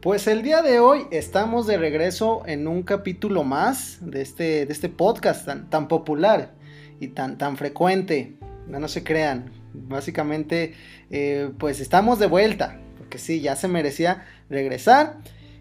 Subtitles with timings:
[0.00, 4.72] Pues el día de hoy estamos de regreso en un capítulo más de este, de
[4.72, 6.54] este podcast tan, tan popular
[7.00, 8.36] y tan, tan frecuente.
[8.68, 9.50] No, se crean.
[9.74, 10.74] Básicamente,
[11.10, 12.78] eh, pues estamos de vuelta.
[12.96, 15.16] Porque sí, ya se merecía regresar.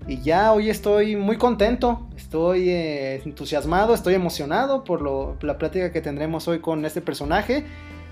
[0.07, 5.91] Y ya hoy estoy muy contento, estoy eh, entusiasmado, estoy emocionado por lo, la plática
[5.91, 7.65] que tendremos hoy con este personaje.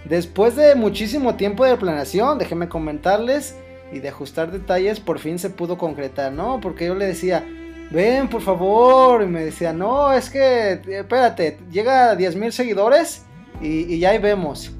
[0.05, 3.55] Después de muchísimo tiempo de planeación, déjenme comentarles
[3.91, 6.59] y de ajustar detalles, por fin se pudo concretar, ¿no?
[6.61, 7.45] Porque yo le decía,
[7.91, 13.25] ven por favor, y me decía, no, es que, espérate, llega a 10 mil seguidores
[13.61, 14.71] y, ya ahí vemos.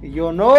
[0.00, 0.54] Y yo, no,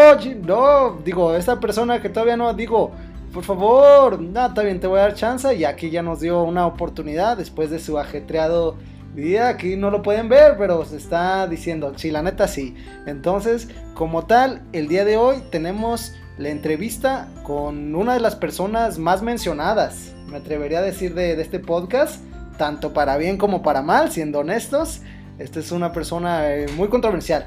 [0.46, 2.92] no, digo, esta persona que todavía no, digo,
[3.34, 5.54] por favor, no, está bien, te voy a dar chance.
[5.56, 8.78] Y aquí ya nos dio una oportunidad después de su ajetreado
[9.16, 9.50] día.
[9.50, 12.76] Aquí no lo pueden ver, pero se está diciendo, sí, la neta sí.
[13.08, 18.98] Entonces, como tal, el día de hoy tenemos la entrevista con una de las personas
[18.98, 22.22] más mencionadas, me atrevería a decir, de, este podcast,
[22.58, 25.02] tanto para bien como para mal, siendo honestos.
[25.38, 27.46] Esta es una persona eh, muy controversial,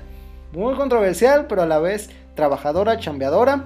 [0.53, 3.65] muy controversial, pero a la vez trabajadora, chambeadora.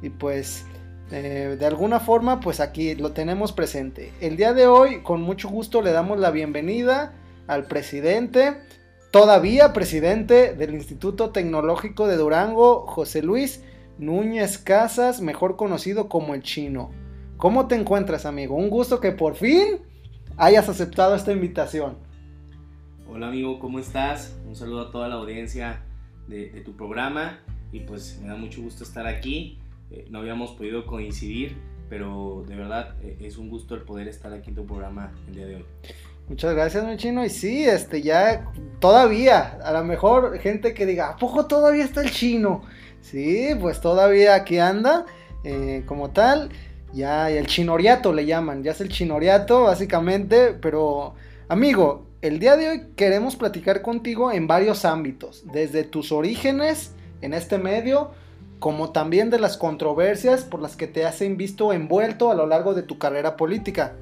[0.00, 0.64] Y pues
[1.10, 4.12] eh, de alguna forma, pues aquí lo tenemos presente.
[4.20, 7.12] El día de hoy, con mucho gusto, le damos la bienvenida
[7.46, 8.54] al presidente,
[9.10, 13.62] todavía presidente del Instituto Tecnológico de Durango, José Luis
[13.98, 16.90] Núñez Casas, mejor conocido como el chino.
[17.36, 18.56] ¿Cómo te encuentras, amigo?
[18.56, 19.80] Un gusto que por fin
[20.36, 21.96] hayas aceptado esta invitación.
[23.08, 24.36] Hola, amigo, ¿cómo estás?
[24.46, 25.82] Un saludo a toda la audiencia
[26.28, 27.40] de, de tu programa
[27.72, 29.58] y pues me da mucho gusto estar aquí
[29.92, 31.58] eh, no habíamos podido coincidir,
[31.90, 35.34] pero de verdad eh, es un gusto el poder estar aquí en tu programa el
[35.34, 35.64] día de hoy.
[36.28, 37.22] Muchas gracias, mi chino.
[37.24, 42.00] Y sí, este, ya todavía, a lo mejor gente que diga, ¿a poco todavía está
[42.00, 42.62] el chino?
[43.02, 45.04] Sí, pues todavía aquí anda,
[45.44, 46.48] eh, como tal.
[46.94, 50.52] Ya, el chinoriato le llaman, ya es el chinoriato, básicamente.
[50.54, 51.14] Pero,
[51.48, 57.34] amigo, el día de hoy queremos platicar contigo en varios ámbitos, desde tus orígenes en
[57.34, 58.12] este medio,
[58.60, 62.74] como también de las controversias por las que te has visto envuelto a lo largo
[62.74, 63.94] de tu carrera política.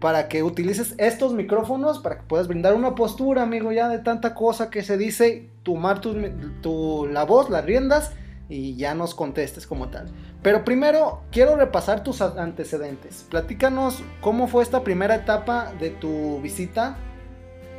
[0.00, 4.34] Para que utilices estos micrófonos, para que puedas brindar una postura, amigo, ya de tanta
[4.34, 8.12] cosa que se dice, tomar tu, la voz, las riendas
[8.48, 10.08] y ya nos contestes como tal.
[10.42, 13.26] Pero primero quiero repasar tus antecedentes.
[13.28, 16.96] Platícanos cómo fue esta primera etapa de tu visita.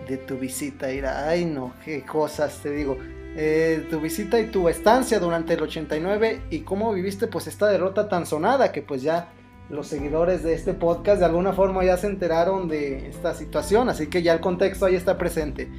[0.07, 1.27] De tu visita, Ira.
[1.27, 2.97] Ay, no, qué cosas te digo.
[3.35, 8.09] Eh, tu visita y tu estancia durante el 89 y cómo viviste pues esta derrota
[8.09, 9.29] tan sonada que pues ya
[9.69, 14.07] los seguidores de este podcast de alguna forma ya se enteraron de esta situación, así
[14.07, 15.69] que ya el contexto ahí está presente.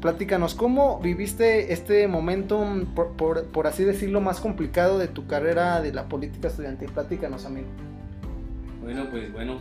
[0.00, 2.64] Platícanos, ¿cómo viviste este momento,
[2.94, 6.88] por, así decirlo, más complicado de tu carrera de la política estudiantil?
[6.92, 7.66] Platícanos, amigo.
[8.80, 9.58] Bueno, pues bueno,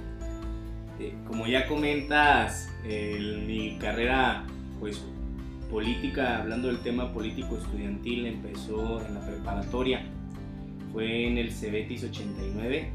[1.00, 4.46] eh, como ya comentas, mi carrera
[4.80, 5.04] pues
[5.72, 10.06] política, hablando del tema político estudiantil, empezó en la preparatoria.
[10.94, 12.92] Fue en el Cebetis 89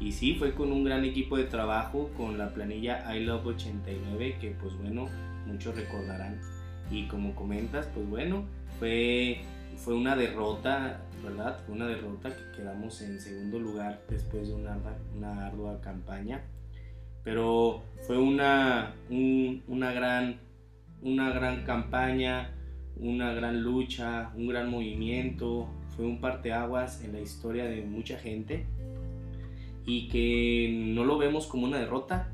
[0.00, 4.38] y sí, fue con un gran equipo de trabajo, con la planilla I Love 89,
[4.40, 5.10] que pues bueno,
[5.46, 6.55] muchos recordarán.
[6.90, 8.44] Y como comentas, pues bueno,
[8.78, 9.40] fue,
[9.76, 11.58] fue una derrota, ¿verdad?
[11.66, 14.78] Fue una derrota que quedamos en segundo lugar después de una,
[15.16, 16.42] una ardua campaña.
[17.24, 20.38] Pero fue una, una gran
[21.02, 22.50] una gran campaña,
[22.96, 28.66] una gran lucha, un gran movimiento, fue un parteaguas en la historia de mucha gente
[29.84, 32.32] y que no lo vemos como una derrota,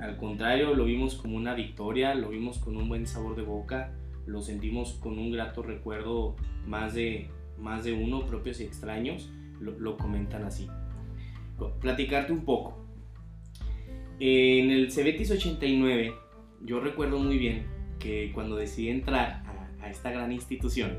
[0.00, 3.92] al contrario, lo vimos como una victoria, lo vimos con un buen sabor de boca,
[4.26, 7.28] lo sentimos con un grato recuerdo más de,
[7.58, 9.30] más de uno, propios y extraños,
[9.60, 10.68] lo, lo comentan así.
[11.80, 12.80] Platicarte un poco.
[14.18, 16.12] En el Cebetis 89,
[16.62, 17.66] yo recuerdo muy bien
[17.98, 19.42] que cuando decidí entrar
[19.80, 20.96] a, esta gran institución.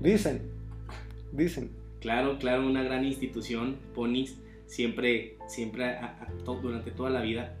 [0.00, 0.50] Dicen,
[1.32, 1.70] dicen.
[2.00, 5.98] Claro, claro, una gran institución, Ponis, siempre, siempre,
[6.44, 7.56] durante toda la vida.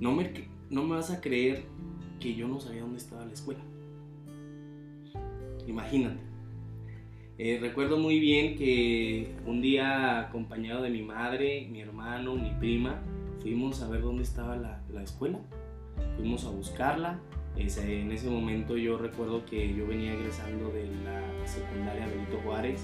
[0.00, 1.64] No me, vas a creer
[2.20, 3.60] que yo no sabía dónde estaba la escuela.
[5.66, 6.20] Imagínate.
[7.38, 13.00] Eh, recuerdo muy bien que un día acompañado de mi madre, mi hermano, mi prima,
[13.40, 15.38] fuimos a ver dónde estaba la, la escuela.
[16.16, 17.20] Fuimos a buscarla,
[17.58, 22.80] en ese momento yo recuerdo que yo venía egresando de la secundaria Benito Juárez,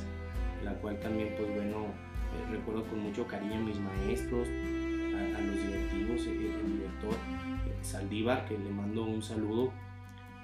[0.65, 5.57] la cual también pues bueno, eh, recuerdo con mucho cariño a mis maestros, a, los
[5.57, 9.73] directivos, el, director eh, Saldívar, que le mando un saludo.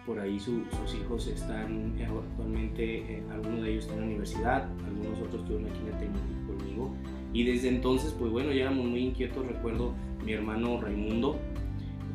[0.07, 0.65] Por ahí sus
[0.95, 5.81] hijos están actualmente, eh, algunos de ellos están en la universidad, algunos otros estuvieron aquí
[5.81, 6.95] en el técnico conmigo.
[7.33, 9.95] Y desde entonces, pues bueno, ya éramos muy inquietos, recuerdo
[10.25, 11.39] mi hermano Raimundo,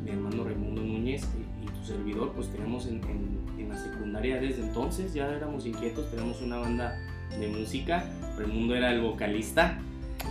[0.04, 1.26] mi hermano Raimundo Núñez
[1.62, 3.00] y, tu servidor, pues teníamos en,
[3.58, 6.96] en, la secundaria desde entonces, ya éramos inquietos, teníamos una banda
[7.38, 8.04] de música,
[8.36, 9.78] Raimundo era el vocalista.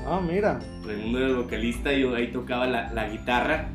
[0.05, 0.59] Ah, mira.
[0.85, 3.69] Raimundo era el vocalista, yo ahí tocaba la, la guitarra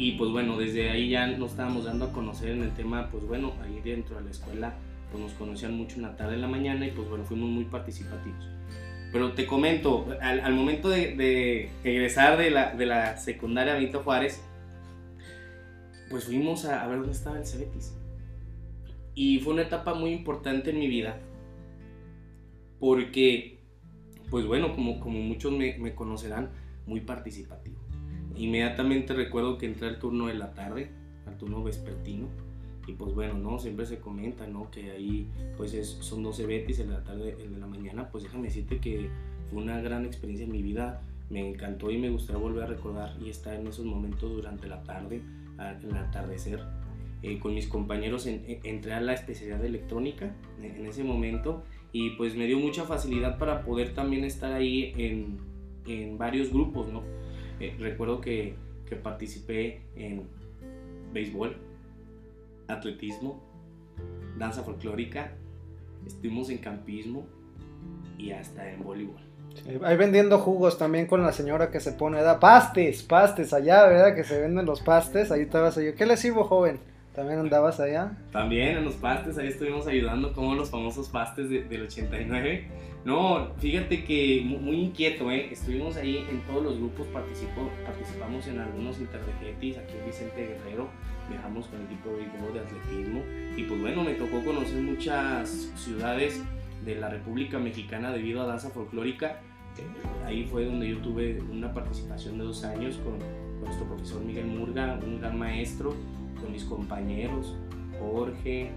[0.00, 3.22] y pues bueno, desde ahí ya nos estábamos dando a conocer en el tema, pues
[3.26, 4.74] bueno, ahí dentro de la escuela
[5.10, 7.66] pues nos conocían mucho en la tarde y la mañana y pues bueno, fuimos muy
[7.66, 8.48] participativos.
[9.12, 14.42] Pero te comento, al, momento de, egresar de la, de la secundaria Benito Juárez,
[16.08, 17.94] pues fuimos a, ver dónde estaba el Cebetis.
[19.14, 21.18] Y fue una etapa muy importante en mi vida,
[22.78, 23.58] porque,
[24.30, 26.52] pues bueno, como, como muchos me, me conocerán,
[26.86, 27.59] muy participativo.
[28.40, 30.88] Inmediatamente recuerdo que entré al turno de la tarde,
[31.26, 32.26] al turno vespertino,
[32.86, 33.58] y pues bueno, ¿no?
[33.58, 34.70] Siempre se comenta, ¿no?
[34.70, 35.28] Que ahí
[35.58, 38.44] pues es, son 12 betis, el de la tarde, el de la mañana, pues déjame
[38.44, 39.10] decirte que
[39.50, 43.14] fue una gran experiencia en mi vida, me encantó y me gustaría volver a recordar
[43.22, 45.20] y estar en esos momentos durante la tarde,
[45.58, 46.64] en el atardecer.
[47.22, 52.34] Eh, con mis compañeros en, entré a la especialidad electrónica en, ese momento y pues
[52.34, 55.36] me dio mucha facilidad para poder también estar ahí en,
[55.86, 57.02] en varios grupos, ¿no?
[57.60, 58.54] Eh, recuerdo que,
[58.88, 60.26] que participé en
[61.12, 61.56] béisbol,
[62.68, 63.40] atletismo,
[64.38, 65.32] danza folclórica,
[66.06, 67.26] estuvimos en campismo
[68.18, 69.16] y hasta en voleibol.
[69.84, 74.14] ahí vendiendo jugos también con la señora que se pone, da pastes, pastes allá, ¿verdad?
[74.14, 76.78] Que se venden los pastes, ahí estabas yo, ¿qué le sirvo joven?
[77.14, 78.16] ¿También andabas allá?
[78.30, 82.68] También en los pastes, ahí estuvimos ayudando como los famosos pastes del 89.
[83.04, 85.48] No, fíjate que muy, inquieto, ¿eh?
[85.50, 90.88] Estuvimos ahí en todos los grupos, participó, participamos en algunos interdegetis, aquí en Vicente Guerrero,
[91.28, 92.20] viajamos con el equipo de
[92.52, 93.22] de atletismo
[93.56, 96.42] y pues bueno, me tocó conocer muchas ciudades
[96.84, 99.40] de la República Mexicana debido a danza folclórica.
[100.26, 103.18] Ahí fue donde yo tuve una participación de dos años con
[103.60, 105.94] nuestro profesor Miguel Murga, un gran maestro
[106.40, 107.54] con mis compañeros,
[107.98, 108.70] Jorge,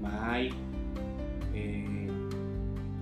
[0.00, 0.54] Mike,
[1.54, 2.08] eh,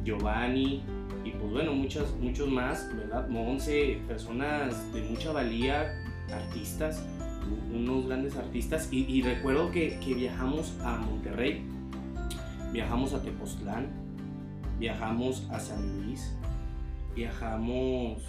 [0.05, 0.83] Giovanni
[1.25, 3.29] y pues bueno, muchas, muchos más, ¿verdad?
[3.29, 5.93] Monse, personas de mucha valía,
[6.33, 7.05] artistas,
[7.73, 11.63] unos grandes artistas y, recuerdo que, que, viajamos a Monterrey,
[12.73, 13.89] viajamos a Tepoztlán,
[14.79, 16.35] viajamos a San Luis,
[17.15, 18.23] viajamos,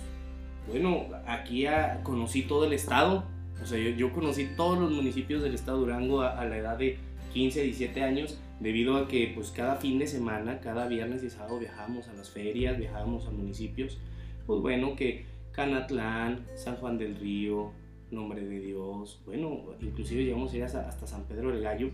[0.68, 1.65] bueno, aquí
[2.04, 3.24] conocí todo el estado,
[3.61, 6.97] o sea, yo, conocí todos los municipios del estado de Durango a, la edad de
[7.33, 11.59] 15, 17 años, debido a que pues cada fin de semana, cada viernes y sábado
[11.59, 13.97] viajábamos a las ferias, viajábamos a municipios,
[14.45, 17.71] pues bueno, que Canatlán, San Juan del Río,
[18.11, 21.89] Nombre de Dios, bueno, inclusive llegamos a hasta, San Pedro del Gallo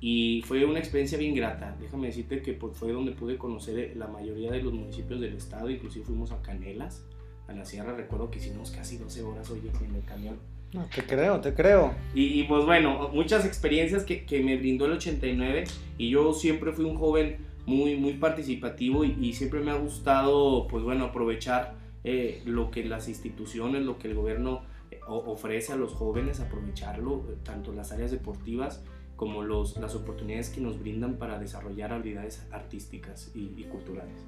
[0.00, 1.76] y fue una experiencia bien grata.
[1.78, 5.68] Déjame decirte que pues, fue donde pude conocer la mayoría de los municipios del estado,
[5.68, 7.04] inclusive fuimos a Canelas,
[7.48, 10.38] a la sierra, recuerdo que hicimos casi 12 horas, oye, en el camión
[10.72, 11.94] no, te creo, te creo.
[12.14, 15.64] Y, pues bueno, muchas experiencias que, que, me brindó el 89
[15.98, 20.84] y yo siempre fui un joven muy, muy participativo y, siempre me ha gustado, pues
[20.84, 21.74] bueno, aprovechar
[22.04, 27.26] eh, lo que las instituciones, lo que el gobierno eh, ofrece a los jóvenes, aprovecharlo,
[27.30, 28.82] eh, tanto las áreas deportivas
[29.16, 34.24] como los, las oportunidades que nos brindan para desarrollar habilidades artísticas y, y culturales.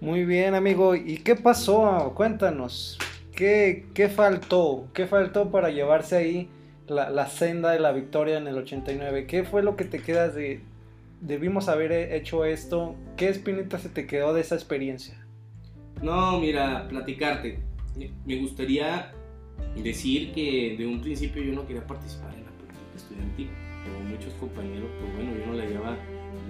[0.00, 0.94] Muy bien, amigo.
[0.94, 2.12] ¿Y qué pasó?
[2.14, 2.98] Cuéntanos.
[3.36, 4.88] ¿Qué, faltó?
[4.94, 6.48] ¿Qué faltó para llevarse ahí
[6.88, 9.26] la, senda de la victoria en el 89?
[9.26, 10.62] ¿Qué fue lo que te quedas de,
[11.20, 12.96] debimos haber hecho esto?
[13.18, 15.22] ¿Qué espinita se te quedó de esa experiencia?
[16.00, 17.58] No, mira, platicarte.
[18.24, 19.12] Me gustaría
[19.82, 23.50] decir que de un principio yo no quería participar en la política estudiantil.
[23.84, 25.96] Como muchos compañeros, pues bueno, yo no la llevaba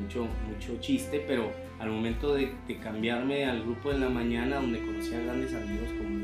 [0.01, 1.51] mucho, mucho chiste, pero
[1.81, 5.89] al momento de, de cambiarme al grupo de la mañana, donde conocí a grandes amigos
[5.99, 6.16] como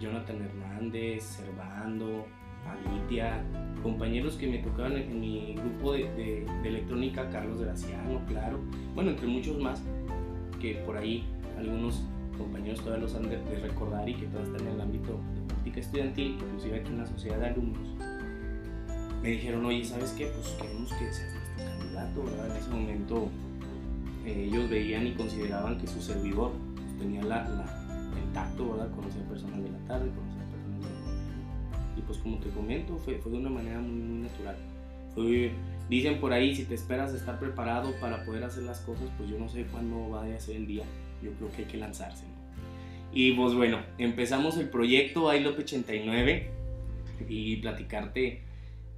[0.00, 2.26] Jonathan Hernández, Servando,
[2.66, 3.42] Alitia,
[3.82, 8.58] compañeros que me tocaban en mi grupo de, electrónica, Carlos Graciano, claro,
[8.94, 9.82] bueno, entre muchos más,
[10.60, 11.24] que por ahí
[11.58, 12.02] algunos
[12.36, 15.80] compañeros todavía los han de, recordar y que todavía están en el ámbito de política
[15.80, 17.88] estudiantil, inclusive aquí en la sociedad de alumnos,
[19.22, 20.26] me dijeron, oye, ¿sabes qué?
[20.26, 22.50] Pues queremos que seas nuestro candidato, ¿verdad?
[22.50, 23.28] En ese momento
[24.24, 27.79] eh, ellos veían y consideraban que su servidor pues, tenía la
[28.32, 28.90] tacto, ¿verdad?
[28.94, 31.98] Conocer personas de la tarde, conocer personas de la.
[31.98, 34.56] Y pues como te comento, fue, fue de una manera muy, muy natural.
[35.14, 35.52] Fue,
[35.88, 39.38] dicen por ahí, si te esperas estar preparado para poder hacer las cosas, pues yo
[39.38, 40.84] no sé cuándo vaya a ser el día.
[41.22, 42.24] Yo creo que hay que lanzarse.
[43.12, 46.50] Y pues bueno, empezamos el proyecto iLop 89
[47.28, 48.42] y platicarte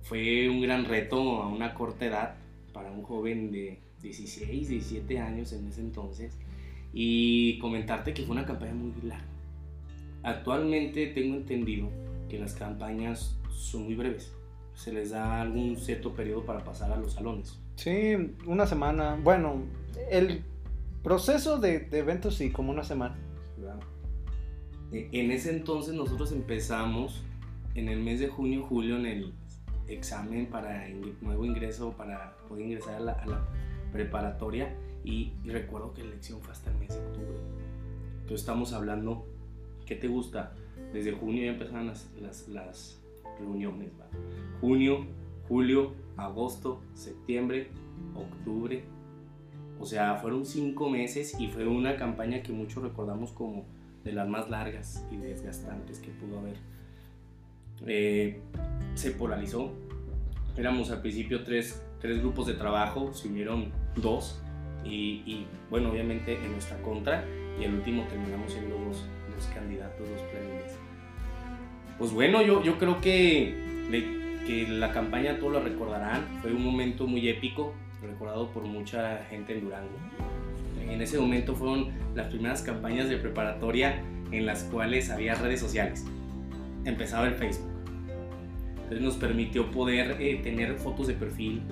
[0.03, 2.35] fue un gran reto a una corta edad
[2.73, 6.37] para un joven de 16, 17 años en ese entonces
[6.93, 9.25] y comentarte que fue una campaña muy larga.
[10.23, 11.89] Actualmente tengo entendido
[12.29, 14.33] que las campañas son muy breves.
[14.75, 17.59] Se les da algún cierto periodo para pasar a los salones.
[17.77, 19.19] Sí, una semana.
[19.23, 19.63] Bueno,
[20.11, 20.43] el
[21.03, 23.17] proceso de, de eventos sí, como una semana.
[24.93, 27.23] E, en ese entonces nosotros empezamos
[27.75, 29.33] en el mes de junio, julio, en el
[29.89, 30.87] examen para
[31.21, 33.49] nuevo ingreso, para poder ingresar a la,
[33.93, 34.75] preparatoria.
[35.05, 37.39] Y, recuerdo que la elección fue hasta el mes de octubre.
[38.21, 39.27] Entonces estamos hablando,
[39.87, 40.55] ¿qué te gusta?
[40.93, 42.09] Desde junio ya empezaron las,
[42.49, 42.99] las,
[43.39, 43.91] reuniones.
[44.61, 45.07] Junio,
[45.49, 47.69] julio, agosto, septiembre,
[48.15, 48.85] octubre.
[49.81, 53.65] O sea, fueron cinco meses y fue una campaña que muchos recordamos como
[54.05, 56.57] de las más largas y desgastantes que pudo haber.
[57.87, 58.41] Eh,
[58.95, 59.73] se polarizó.
[60.57, 64.41] Éramos al principio tres, tres, grupos de trabajo, se unieron dos
[64.85, 67.25] y, bueno, obviamente en nuestra contra
[67.59, 70.79] y el último terminamos siendo dos, dos candidatos, dos plenides.
[71.99, 73.55] Pues bueno, yo, yo creo que,
[74.47, 79.55] que la campaña todos lo recordarán, fue un momento muy épico, recordado por mucha gente
[79.55, 79.91] en Durango.
[80.91, 86.05] En ese momento fueron las primeras campañas de preparatoria en las cuales había redes sociales.
[86.85, 87.71] Empezaba el Facebook.
[88.75, 91.63] Entonces nos permitió poder eh, tener fotos de perfil,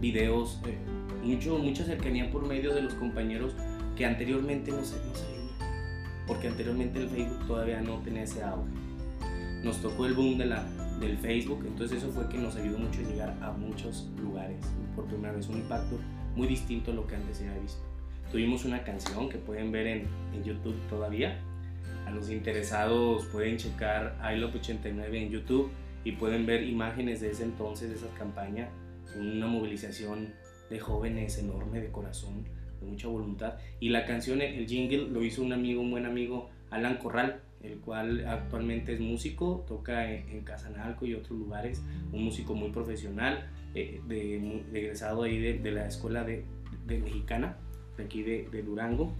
[0.00, 0.76] videos, eh,
[1.22, 3.54] mucho, mucha cercanía por medio de los compañeros
[3.96, 5.38] que anteriormente no se, no
[6.28, 8.70] porque anteriormente el Facebook todavía no tenía ese auge.
[9.64, 10.62] Nos tocó el boom de la,
[11.00, 14.60] del Facebook, entonces eso fue que nos ayudó mucho a llegar a muchos lugares.
[14.94, 15.98] Por primera vez un impacto
[16.36, 17.80] muy distinto a lo que antes se había visto.
[18.30, 21.40] Tuvimos una canción que pueden ver en, en YouTube todavía.
[22.06, 25.70] A los interesados pueden checar I Love 89 en YouTube
[26.04, 28.68] y pueden ver imágenes de ese entonces, de esa campaña.
[29.18, 30.34] Una movilización
[30.70, 32.44] de jóvenes enorme, de corazón,
[32.80, 33.54] de mucha voluntad.
[33.80, 37.78] Y la canción, el jingle, lo hizo un amigo, un buen amigo, Alan Corral, el
[37.78, 41.82] cual actualmente es músico, toca en, en Casanalco y otros lugares,
[42.12, 46.44] un músico muy profesional, eh, de, egresado ahí de, la escuela de,
[46.86, 47.56] mexicana,
[47.96, 49.12] de aquí de, Durango.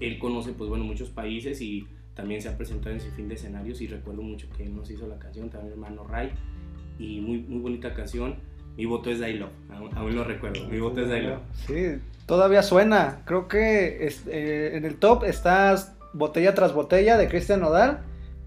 [0.00, 3.36] Él conoce, pues bueno, muchos países y también se ha presentado en ese fin de
[3.36, 6.30] escenarios y recuerdo mucho que él nos hizo la canción, también hermano Ray,
[6.98, 8.36] y muy, muy bonita canción.
[8.76, 11.40] Mi voto es Dailo, aún, aún, lo recuerdo, mi voto es Dailo.
[11.66, 17.60] Sí, todavía suena, creo que eh, en el top estás botella tras botella de Cristian
[17.60, 18.00] Nodal.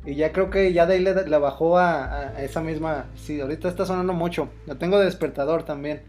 [0.05, 3.07] Y ya creo que ya de ahí le, bajó a, esa misma.
[3.15, 4.50] Sí, ahorita está sonando mucho.
[4.65, 6.01] Lo tengo de despertador también.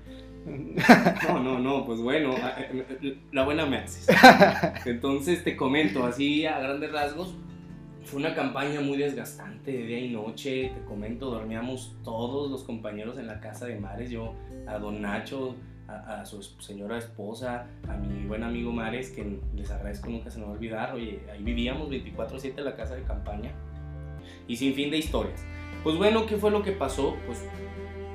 [1.29, 4.07] No, no, no, pues bueno, eh, la buena me haces.
[4.87, 7.35] Entonces te comento, así a grandes rasgos,
[8.11, 10.73] fue una campaña muy desgastante de día y noche.
[10.75, 14.11] Te comento, dormíamos todos los compañeros en la casa de Mares.
[14.11, 14.35] Yo,
[14.67, 15.55] a Don Nacho,
[15.87, 20.47] a, su señora esposa, a mi buen amigo Mares, que les agradezco, nunca se me
[20.47, 20.95] va a olvidar.
[20.95, 23.53] Oye, ahí vivíamos 24-7 en la casa de campaña
[24.49, 25.45] y sin fin de historias.
[25.85, 27.17] Pues bueno, ¿qué fue lo que pasó?
[27.27, 27.45] Pues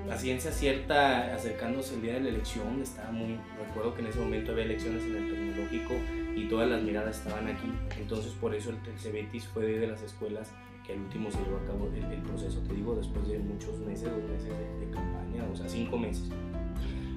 [0.10, 3.40] la ciencia cierta, acercándose el día de la elección, estaba muy.
[3.66, 5.94] Recuerdo que en ese momento había elecciones en el tecnológico
[6.36, 7.72] y todas las miradas estaban aquí.
[8.00, 10.52] Entonces, por eso el, Cebetis fue de las escuelas
[10.86, 14.10] que al último se llevó a cabo el, proceso, te digo, después de muchos meses,
[14.12, 16.30] dos meses de, de campaña, o sea, cinco meses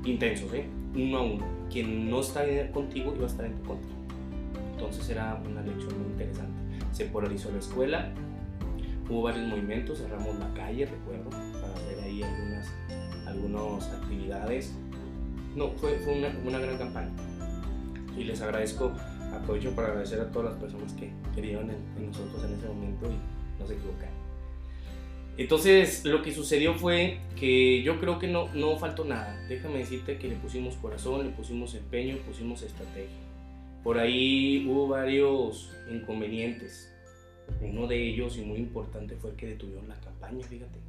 [0.05, 0.67] intensos, ¿eh?
[0.95, 1.45] uno a uno.
[1.71, 3.91] Quien no está contigo iba a estar en tu contra.
[4.73, 6.61] Entonces era una lección muy interesante.
[6.93, 8.13] Se polarizó la escuela,
[9.09, 12.73] hubo varios movimientos, cerramos la calle, recuerdo, para hacer ahí algunas,
[13.27, 14.75] algunas actividades.
[15.57, 17.11] No, fue, fue una, una, gran campaña.
[18.19, 18.93] Y les agradezco,
[19.33, 23.61] aprovecho para agradecer a todas las personas que creyeron en, nosotros en ese momento y
[23.61, 24.19] no se equivocaron.
[25.37, 29.39] Entonces, lo que sucedió fue que yo creo que no, no faltó nada.
[29.49, 33.17] Déjame decirte que le pusimos corazón, le pusimos empeño, le pusimos estrategia.
[33.85, 36.93] Por ahí hubo varios inconvenientes.
[37.61, 40.81] Uno de ellos, y muy importante, fue que detuvieron la campaña, fíjate.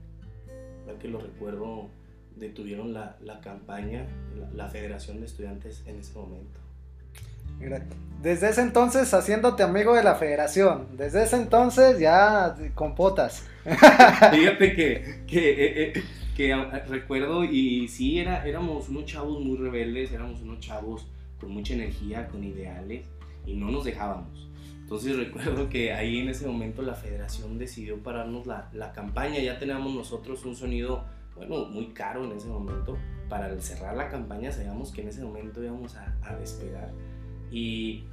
[0.88, 1.90] Ya que lo recuerdo,
[2.36, 4.08] detuvieron la, la campaña,
[4.56, 6.60] la Federación de Estudiantes en ese momento.
[8.22, 10.88] Desde ese entonces haciéndote amigo de la federación.
[10.98, 13.48] Desde ese entonces ya con potas.
[13.63, 15.94] Fíjate que, que, eh,
[16.38, 21.08] eh, recuerdo y sí, era, éramos unos chavos muy rebeldes, éramos unos chavos
[21.39, 23.06] con mucha energía, con ideales
[23.46, 24.50] y no nos dejábamos.
[24.82, 29.39] Entonces recuerdo que ahí en ese momento la federación decidió pararnos la, la campaña.
[29.39, 31.06] Ya teníamos nosotros un sonido,
[31.38, 32.98] bueno, muy caro en ese momento.
[33.30, 36.92] Para cerrar la campaña sabíamos que en ese momento íbamos a, a despegar
[37.51, 38.03] y,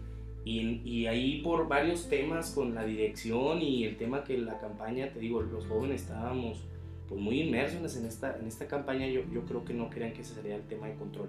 [0.45, 5.11] y, y, ahí por varios temas con la dirección y el tema que la campaña,
[5.13, 6.65] te digo, los jóvenes estábamos
[7.09, 10.25] pues muy inmersos en esta, en esta campaña, yo, yo creo que no querían que
[10.25, 11.29] se saliera el tema de control.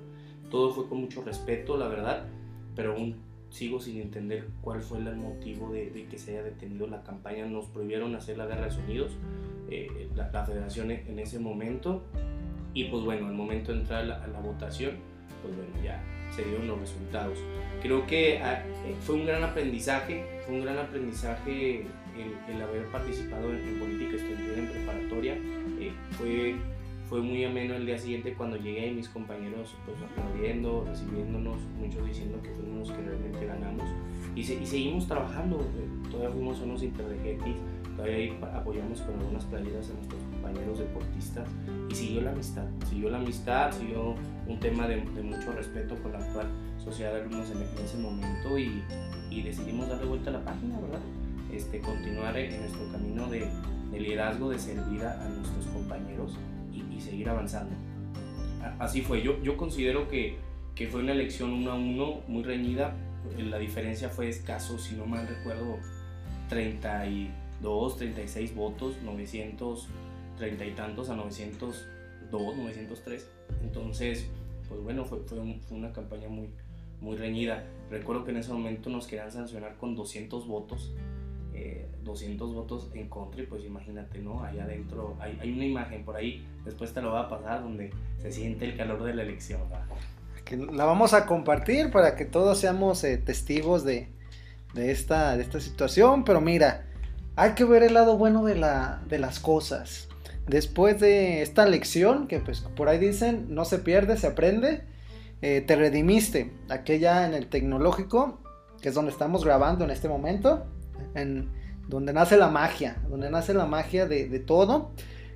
[0.49, 2.25] Todo fue con mucho respeto, la verdad,
[2.75, 3.15] pero un
[3.49, 7.45] sigo sin entender cuál fue el motivo de, que se haya detenido la campaña.
[7.45, 9.11] Nos prohibieron hacer la guerra de sonidos,
[9.69, 12.03] eh, la, federación en ese momento.
[12.73, 14.97] Y pues bueno, al momento de entrar a la, votación,
[15.41, 15.99] pues bueno, ya
[16.37, 17.37] se dieron los resultados.
[17.81, 21.85] Creo que ah, eh, fue un gran aprendizaje, fue un gran aprendizaje
[22.49, 25.33] el, haber participado en, política estudiantil en preparatoria.
[25.79, 26.55] Eh, fue
[27.09, 32.05] fue muy ameno el día siguiente cuando llegué y mis compañeros pues aplaudiendo, recibiéndonos, muchos
[32.05, 33.85] diciendo que fuimos los que realmente ganamos
[34.35, 37.55] y, y seguimos trabajando, eh, todavía fuimos unos interdegetis,
[37.95, 41.49] todavía apoyamos con algunas playeras a nuestros compañeros deportistas
[41.89, 44.15] y siguió la amistad, siguió la amistad, siguió
[44.47, 46.47] un tema de, mucho respeto con la actual
[46.83, 48.83] sociedad de alumnos en, ese momento y,
[49.43, 50.99] decidimos darle vuelta a la página, ¿verdad?
[51.53, 53.47] Este, continuar en nuestro camino de,
[53.91, 56.35] de liderazgo, de servir a nuestros compañeros
[56.73, 57.75] y, seguir avanzando.
[58.79, 60.37] Así fue, yo, yo considero que,
[60.75, 62.95] que fue una elección uno a uno muy reñida,
[63.37, 65.77] la diferencia fue escaso, si no mal recuerdo,
[66.49, 71.85] 32, 36 votos, 930 y tantos a 902,
[72.31, 73.29] 903.
[73.61, 74.29] Entonces,
[74.67, 76.49] pues bueno, fue, fue, fue, una campaña muy,
[77.01, 77.63] muy reñida.
[77.89, 80.93] Recuerdo que en ese momento nos querían sancionar con 200 votos
[82.07, 84.43] 200 votos en contra y pues imagínate, ¿no?
[84.43, 87.91] Allá adentro hay, hay, una imagen por ahí, después te lo va a pasar, donde
[88.19, 89.61] se siente el calor de la elección.
[90.45, 94.09] Que la vamos a compartir para que todos seamos eh, testigos de,
[94.73, 96.85] de, esta, de esta situación, pero mira,
[97.35, 100.07] hay que ver el lado bueno de, la, de las cosas.
[100.47, 104.83] Después de esta lección, que pues por ahí dicen, no se pierde, se aprende,
[105.41, 108.39] eh, te redimiste, aquella en el tecnológico,
[108.81, 110.65] que es donde estamos grabando en este momento
[111.15, 111.49] en
[111.87, 114.91] donde nace la magia, donde nace la magia de, todo.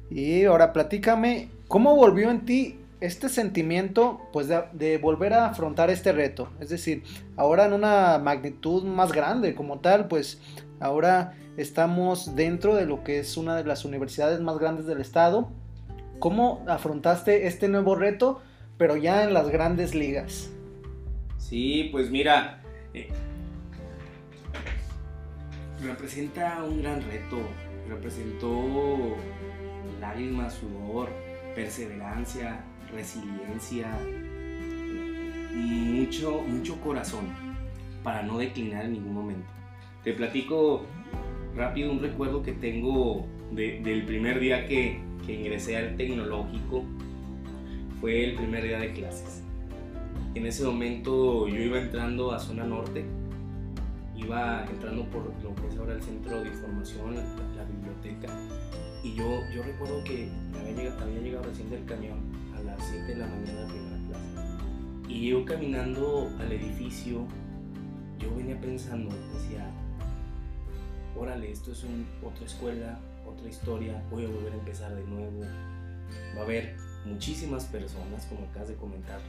[0.10, 6.12] Y ahora platícame, ¿cómo volvió en ti este sentimiento pues de, volver a afrontar este
[6.12, 6.50] reto?
[6.60, 7.04] Es decir,
[7.38, 10.40] ahora en una magnitud más grande como tal, pues
[10.82, 15.50] ahora estamos dentro de lo que es una de las universidades más grandes del estado.
[16.20, 18.42] ¿Cómo afrontaste este nuevo reto,
[18.78, 20.50] pero ya en las grandes ligas?
[21.38, 22.62] Sí, pues mira,
[22.94, 23.10] eh,
[25.84, 27.38] representa un gran reto,
[27.88, 29.16] representó
[30.00, 31.10] lágrimas, sudor,
[31.56, 33.88] perseverancia, resiliencia,
[35.54, 37.26] mucho, mucho corazón
[38.04, 39.61] para no declinar en ningún momento.
[40.04, 40.84] Te platico
[41.56, 46.84] rápido un recuerdo que tengo del primer día que, que ingresé al tecnológico.
[48.00, 49.44] Fue el primer día de clases.
[50.34, 53.06] En ese momento yo iba entrando a zona norte
[54.24, 58.30] iba entrando por lo que es ahora el centro de información, la, biblioteca,
[59.04, 62.20] y yo, yo recuerdo que había llegado, había llegado recién del camión
[62.56, 64.28] a las 7 de la mañana de primera clase.
[65.08, 67.26] Y yo caminando al edificio,
[68.20, 69.71] yo venía pensando, decía,
[71.22, 71.86] órale, esto es
[72.24, 75.42] otra escuela, otra historia, voy a volver a empezar de nuevo.
[76.36, 79.20] Va a haber muchísimas personas, como acabas de comentar,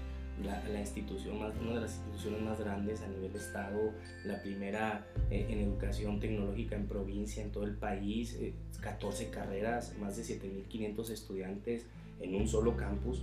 [0.43, 3.93] la, institución una de las instituciones más grandes a nivel estado,
[4.25, 8.39] la primera eh, en educación tecnológica en provincia, en todo el país,
[8.81, 11.87] 14 eh, carreras, más de 7.500 estudiantes
[12.21, 13.23] en un solo campus.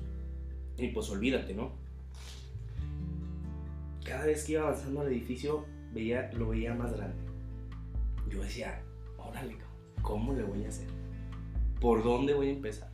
[0.77, 1.71] Y pues olvídate, ¿no?
[4.05, 7.28] Cada vez que iba avanzando al edificio, veía, lo veía más grande.
[8.29, 8.81] Yo decía,
[9.17, 9.57] órale,
[10.01, 10.87] ¿cómo le voy a hacer?
[11.81, 12.91] ¿Por dónde voy a empezar?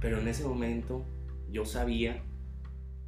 [0.00, 1.04] Pero en ese momento
[1.50, 2.22] yo sabía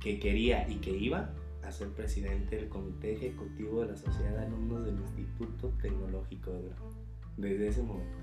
[0.00, 4.46] que quería y que iba a ser presidente del comité ejecutivo de la Sociedad de
[4.46, 6.90] Alumnos del Instituto Tecnológico de Durango.
[7.36, 8.16] Desde ese momento.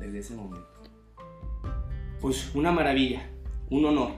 [0.00, 0.68] Desde ese momento.
[2.20, 3.28] Pues una maravilla,
[3.70, 4.12] un honor.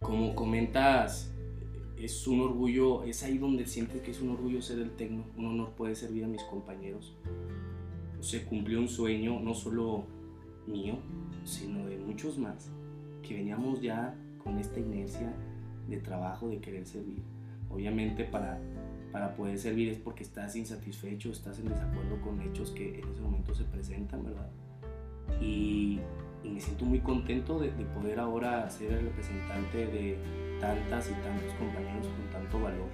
[0.00, 1.34] Como comentas,
[2.00, 5.46] es un orgullo, es ahí donde sientes que es un orgullo ser el tecno, un
[5.46, 7.16] honor poder servir a mis compañeros.
[8.20, 10.04] Se cumplió un sueño, no solo
[10.66, 10.98] mío,
[11.44, 12.70] sino de muchos más,
[13.22, 15.32] que veníamos ya con esta inercia
[15.88, 17.22] de trabajo, de querer servir.
[17.70, 18.60] Obviamente para,
[19.12, 23.20] para poder servir es porque estás insatisfecho, estás en desacuerdo con hechos que en ese
[23.20, 24.50] momento se presentan, ¿verdad?
[25.40, 26.00] Y,
[26.44, 30.16] me siento muy contento de, poder ahora ser el representante de
[30.60, 32.88] tantas y tantos compañeros con tanto valor.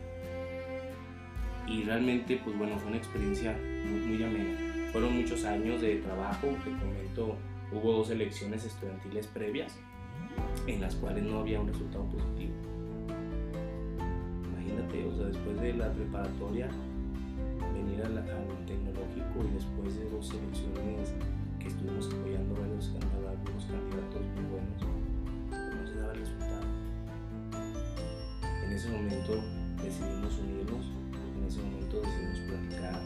[1.66, 4.90] Y realmente, pues bueno, fue una experiencia muy, muy amena.
[4.92, 7.36] Fueron muchos años de trabajo, te comento,
[7.72, 9.76] hubo dos elecciones estudiantiles previas
[10.66, 12.52] en las cuales no había un resultado positivo.
[14.52, 16.68] Imagínate, o sea, después de la preparatoria,
[17.72, 18.24] venir al,
[18.66, 21.14] tecnológico y después de dos elecciones
[21.58, 24.83] que estuvimos apoyando a los, algunos candidatos muy buenos,
[28.74, 29.38] ese momento
[29.82, 30.86] decidimos unirnos,
[31.38, 33.00] en ese momento decidimos platicar.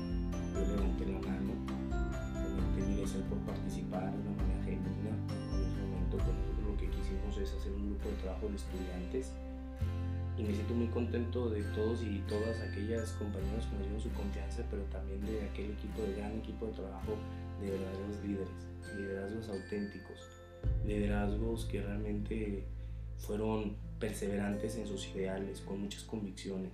[0.55, 1.53] Yo levanté la mano,
[2.33, 5.13] realmente mi deseo por participar de una manera genuina.
[5.29, 8.57] En ese momento, con nosotros lo que quisimos es hacer un grupo de trabajo de
[8.57, 9.33] estudiantes
[10.39, 14.11] y me siento muy contento de todos y todas aquellas compañeras que me dieron su
[14.13, 17.13] confianza, pero también de aquel equipo, de gran equipo de trabajo
[17.61, 18.49] de verdaderos líderes,
[18.97, 20.17] liderazgos auténticos,
[20.87, 22.65] liderazgos que realmente
[23.19, 26.73] fueron perseverantes en sus ideales, con muchas convicciones,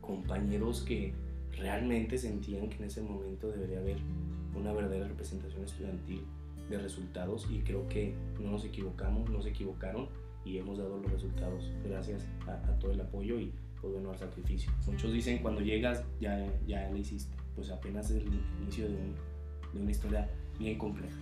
[0.00, 1.14] compañeros que
[1.52, 3.98] realmente sentían que en ese momento debería haber
[4.54, 6.24] una verdadera representación estudiantil
[6.70, 10.08] de resultados y creo que no nos equivocamos, no se equivocaron
[10.44, 14.70] y hemos dado los resultados gracias a, todo el apoyo y pues bueno al sacrificio.
[14.86, 18.96] Muchos dicen cuando llegas ya, ya lo hiciste, pues apenas es el inicio de,
[19.74, 21.16] de una historia bien compleja.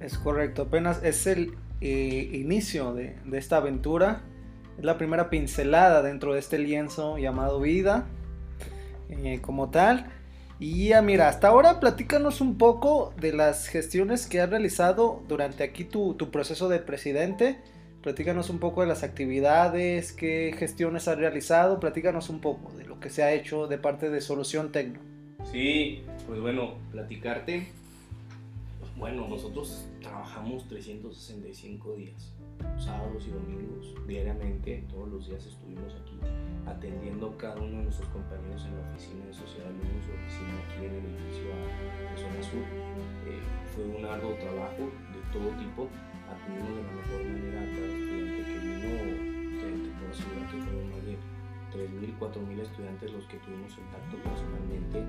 [0.00, 4.22] Es correcto, apenas es el eh, inicio de, de, esta aventura,
[4.80, 8.06] es la primera pincelada dentro de este lienzo llamado vida
[9.08, 10.10] eh, como tal.
[10.58, 15.62] Y ya mira, hasta ahora platícanos un poco de las gestiones que has realizado durante
[15.62, 17.58] aquí tu, tu proceso de presidente
[18.02, 22.98] Platícanos un poco de las actividades, qué gestiones has realizado, platícanos un poco de lo
[22.98, 25.00] que se ha hecho de parte de Solución Tecno.
[25.52, 27.68] Sí, pues bueno, platicarte.
[29.00, 32.34] Bueno, nosotros trabajamos 365 días,
[32.76, 36.20] sábados y domingos, diariamente, todos los días estuvimos aquí
[36.66, 40.52] atendiendo a cada uno de nuestros compañeros en la oficina de Sociedad Alumnos, su oficina
[40.68, 42.60] aquí en el edificio de Zona Sur.
[43.24, 43.40] Eh,
[43.72, 45.88] fue un arduo trabajo de todo tipo,
[46.28, 49.40] atendimos de la mejor manera a cada estudiante que vino.
[49.56, 51.16] Te, te puedo asegurar que fueron más de
[51.72, 55.04] 3.000, 4.000 estudiantes los que tuvimos contacto personalmente.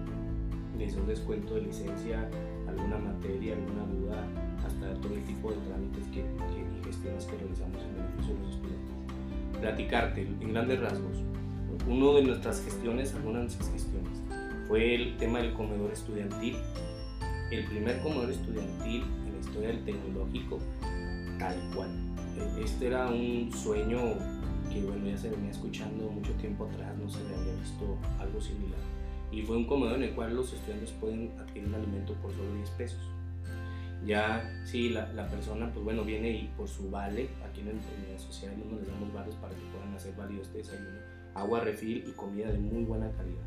[0.78, 2.30] Desde un descuento de licencia,
[2.68, 4.28] alguna materia, alguna duda,
[4.66, 8.40] hasta todo el tipo de trámites que, que, y gestiones que realizamos en beneficio de
[8.42, 9.60] los estudiantes.
[9.60, 11.18] Platicarte en grandes rasgos.
[11.88, 14.22] Uno de nuestras gestiones, algunas de nuestras gestiones,
[14.68, 16.56] fue el tema del comedor estudiantil.
[17.52, 20.60] El primer comedor estudiantil en la historia del tecnológico
[21.42, 21.90] tal cual.
[22.38, 24.00] E, este era un sueño
[24.74, 28.80] que bueno, ya se venía escuchando mucho tiempo atrás, no se había visto algo similar.
[29.32, 32.54] Y fue un comedor en el cual los estudiantes pueden adquirir un alimento por solo
[32.56, 33.02] 10 pesos.
[34.06, 37.80] Ya si la, la, persona pues bueno viene y por su vale, aquí en,
[38.12, 41.00] la sociedad no les damos vales para que puedan hacer válido este desayuno,
[41.36, 43.46] agua refil y comida de muy buena calidad.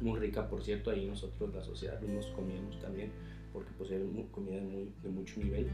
[0.00, 3.12] Muy rica, por cierto, ahí nosotros la sociedad nos comíamos también,
[3.52, 5.70] porque pues era comida de, muy, de mucho nivel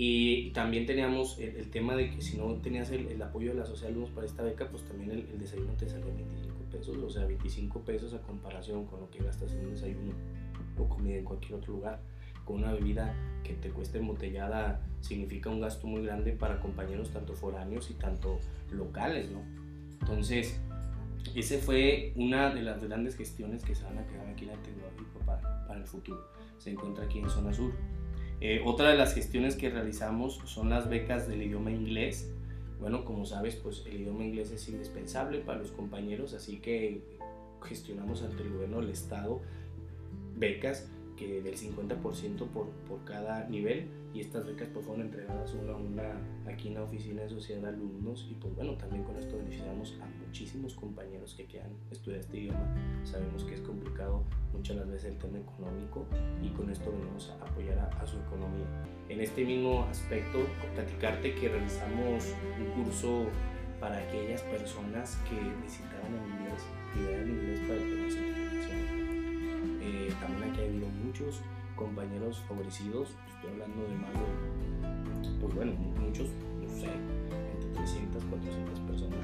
[0.00, 3.90] y también teníamos el, tema de que si no tenías el, apoyo de la sociedad
[3.90, 7.80] alumnos para esta beca, pues también el, desayuno te salía 25 pesos, o sea, 25
[7.80, 10.12] pesos a comparación con lo que gastas en un desayuno
[10.78, 11.98] o comida en cualquier otro lugar.
[12.44, 17.34] Con una bebida que te cueste embotellada significa un gasto muy grande para compañeros tanto
[17.34, 18.38] foráneos y tanto
[18.70, 19.42] locales, ¿no?
[20.00, 20.60] Entonces,
[21.34, 24.58] esa fue una de las grandes gestiones que se van a quedar aquí en el
[24.60, 26.24] tecnológico para, para el futuro.
[26.56, 27.72] Se encuentra aquí en zona sur.
[28.40, 32.30] Eh, otra de las gestiones que realizamos son las becas del idioma inglés.
[32.80, 37.02] Bueno, como sabes, pues el idioma inglés es indispensable para los compañeros, así que
[37.62, 39.40] gestionamos ante el gobierno del estado
[40.36, 45.72] becas que del 50% por, por cada nivel y estas becas pues fueron entregadas una
[45.72, 49.16] a una aquí en la oficina de sociedad de alumnos y pues bueno también con
[49.16, 52.74] esto beneficiamos a muchísimos compañeros que quieran estudiar este idioma.
[53.04, 56.04] Sabemos que es complicado muchas las veces el tema económico
[56.42, 58.66] y con esto venimos a apoyar a, su economía.
[59.08, 60.40] En este mismo aspecto
[60.74, 63.26] platicarte que realizamos un curso
[63.78, 66.62] para aquellas personas que necesitaban el inglés
[66.96, 68.08] y el inglés para el tema
[69.80, 71.40] eh, también aquí ha habido muchos
[71.78, 76.28] compañeros favorecidos, estoy hablando de más de, pues bueno, muchos,
[76.60, 76.90] no sé,
[77.54, 79.18] entre 300, 400 personas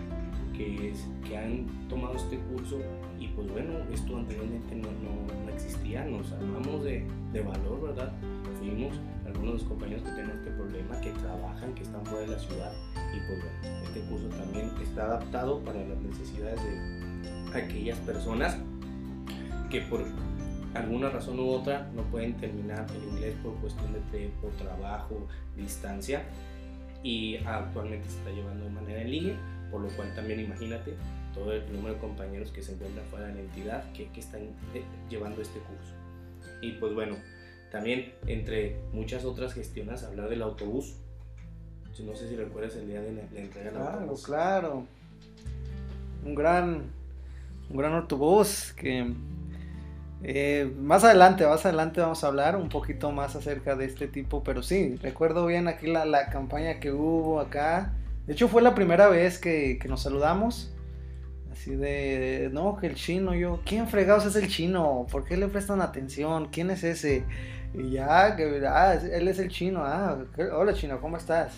[0.57, 0.95] que,
[1.27, 2.79] que han tomado este curso
[3.19, 8.13] y pues bueno, esto anteriormente no, no, existía, nos hablamos de, de, valor, ¿verdad?
[8.59, 8.95] Fuimos
[9.27, 12.39] algunos de los compañeros que tienen este problema, que trabajan, que están fuera de la
[12.39, 12.73] ciudad
[13.13, 18.57] y pues bueno, este curso también está adaptado para las necesidades de aquellas personas
[19.71, 20.05] que por
[20.75, 26.25] alguna razón u otra no pueden terminar el inglés por cuestión de tiempo, trabajo, distancia
[27.03, 29.37] y actualmente se está llevando de manera en línea,
[29.71, 30.95] por lo cual también imagínate
[31.35, 34.43] todo el número de compañeros que se encuentran fuera de la entidad que, que están
[34.43, 35.93] eh, llevando este curso.
[36.61, 37.17] Y pues bueno,
[37.71, 40.95] también entre muchas otras gestiones, hablar del autobús.
[42.05, 44.25] No sé si recuerdas el día de la, entrega del claro, autobús.
[44.25, 44.87] Claro, claro.
[46.25, 46.83] Un gran,
[47.69, 49.13] un gran autobús que
[50.27, 54.43] eh, más adelante, más adelante vamos a hablar un poquito más acerca de este tipo,
[54.43, 57.93] pero sí, recuerdo bien aquí la, la campaña que hubo acá.
[58.27, 60.73] De hecho fue la primera vez que, que nos saludamos.
[61.53, 65.07] Así de, no, que el chino, yo, ¿quién fregados es el chino?
[65.11, 66.49] ¿Por qué le prestan atención?
[66.51, 67.25] ¿Quién es ese?
[67.75, 70.17] Y ya, que ah, él es el chino, ah,
[70.53, 71.53] hola chino, ¿cómo estás?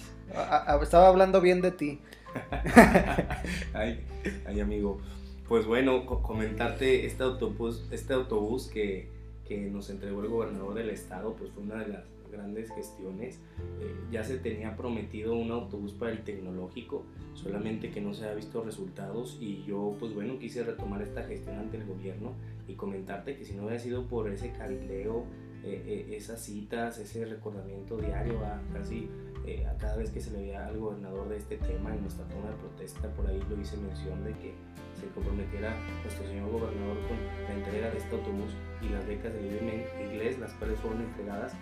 [0.82, 2.00] estaba hablando bien de ti.
[3.74, 4.04] ay,
[4.46, 5.00] ay, amigo.
[5.48, 9.08] Pues bueno, comentarte este autobús, este autobús que,
[9.46, 13.38] que nos entregó el gobernador del estado, pues fue una de las grandes gestiones.
[13.80, 17.04] Eh, ya se tenía prometido un autobús para el tecnológico,
[17.34, 21.56] solamente que no se ha visto resultados y yo pues bueno quise retomar esta gestión
[21.56, 22.32] ante el gobierno
[22.66, 25.24] y comentarte que si no hubiera sido por ese cabileo,
[25.64, 29.08] eh, eh, esas citas, ese recordamiento diario a casi
[29.46, 32.50] a cada vez que se le veía al gobernador de este tema en nuestra toma
[32.50, 34.54] de protesta, por ahí lo hice mención de que
[35.00, 38.50] se comprometiera nuestro señor gobernador con la entrega de este autobús
[38.82, 41.52] y las becas de idioma inglés, las cuales fueron entregadas.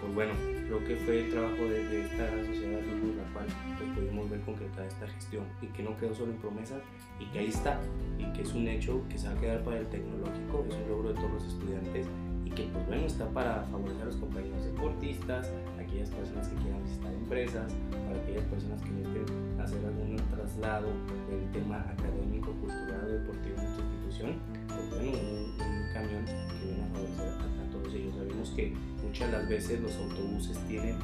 [0.00, 0.32] Pues bueno,
[0.66, 3.46] creo que fue el trabajo de, esta gran sociedad en la cual
[3.78, 6.82] pues, pudimos ver concretada esta gestión y que no quedó solo en promesas
[7.18, 7.80] y que ahí está
[8.18, 10.88] y que es un hecho que se va a quedar para el tecnológico, es un
[10.88, 12.06] logro de todos los estudiantes
[12.44, 15.50] y que pues bueno está para favorecer a los compañeros deportistas,
[15.96, 17.72] aquellas personas que quieran visitar empresas,
[18.06, 20.88] para aquellas personas que necesiten hacer algún traslado
[21.30, 24.32] del tema académico, cultural o deportivo en nuestra institución,
[24.68, 28.14] pues bueno, un, camión que viene a favorecer a, todos ellos.
[28.14, 30.96] Sabemos que muchas las veces los autobuses tienen,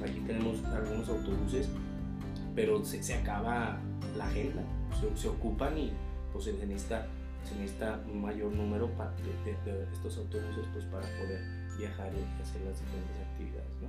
[0.00, 1.68] aquí tenemos algunos autobuses,
[2.54, 3.80] pero se, se acaba
[4.16, 4.62] la agenda,
[5.00, 5.92] se, se, ocupan y
[6.32, 7.08] pues se necesita,
[7.42, 11.40] se necesita un mayor número de, de, estos autobuses pues, para poder
[11.76, 13.82] viajar y hacer las diferentes actividades.
[13.82, 13.88] ¿no?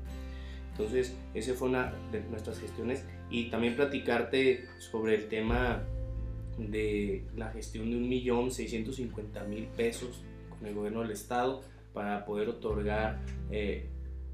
[0.78, 5.84] Entonces, esa fue una de nuestras gestiones y también platicarte sobre el tema
[6.60, 11.64] de la gestión de 1.650.000 pesos con el gobierno del estado
[11.94, 13.50] para poder otorgar 1.500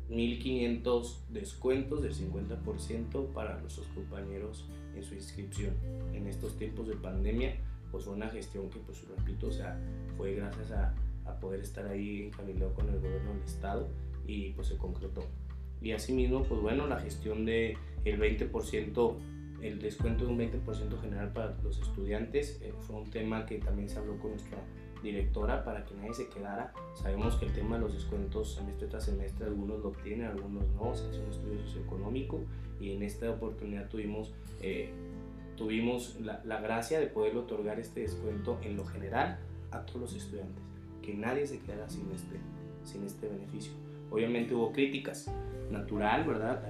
[0.09, 5.73] eh, descuentos del 50% para nuestros compañeros en su inscripción.
[6.13, 7.55] En estos tiempos de pandemia,
[7.89, 9.79] pues fue una gestión que, pues repito, o sea,
[10.17, 10.93] fue gracias a,
[11.39, 13.87] poder estar ahí encaminado con el gobierno del estado
[14.27, 15.25] y pues se concretó.
[15.83, 19.15] Y asimismo, pues bueno, la gestión de el 20%,
[19.61, 23.89] el descuento de un 20% general para los estudiantes, eh, fue un tema que también
[23.89, 24.59] se habló con nuestra
[25.03, 26.73] directora para que nadie se quedara.
[26.95, 30.95] Sabemos que el tema de los descuentos semestre tras semestre, algunos lo obtienen, algunos no,
[30.95, 32.39] se hace un estudio socioeconómico
[32.79, 34.89] y en esta oportunidad tuvimos, eh,
[35.57, 39.39] tuvimos la, la, gracia de poder otorgar este descuento en lo general
[39.71, 40.63] a todos los estudiantes,
[41.01, 42.37] que nadie se quedara sin este,
[42.85, 43.82] sin este beneficio.
[44.13, 45.29] Obviamente hubo críticas,
[45.69, 46.61] natural, ¿verdad?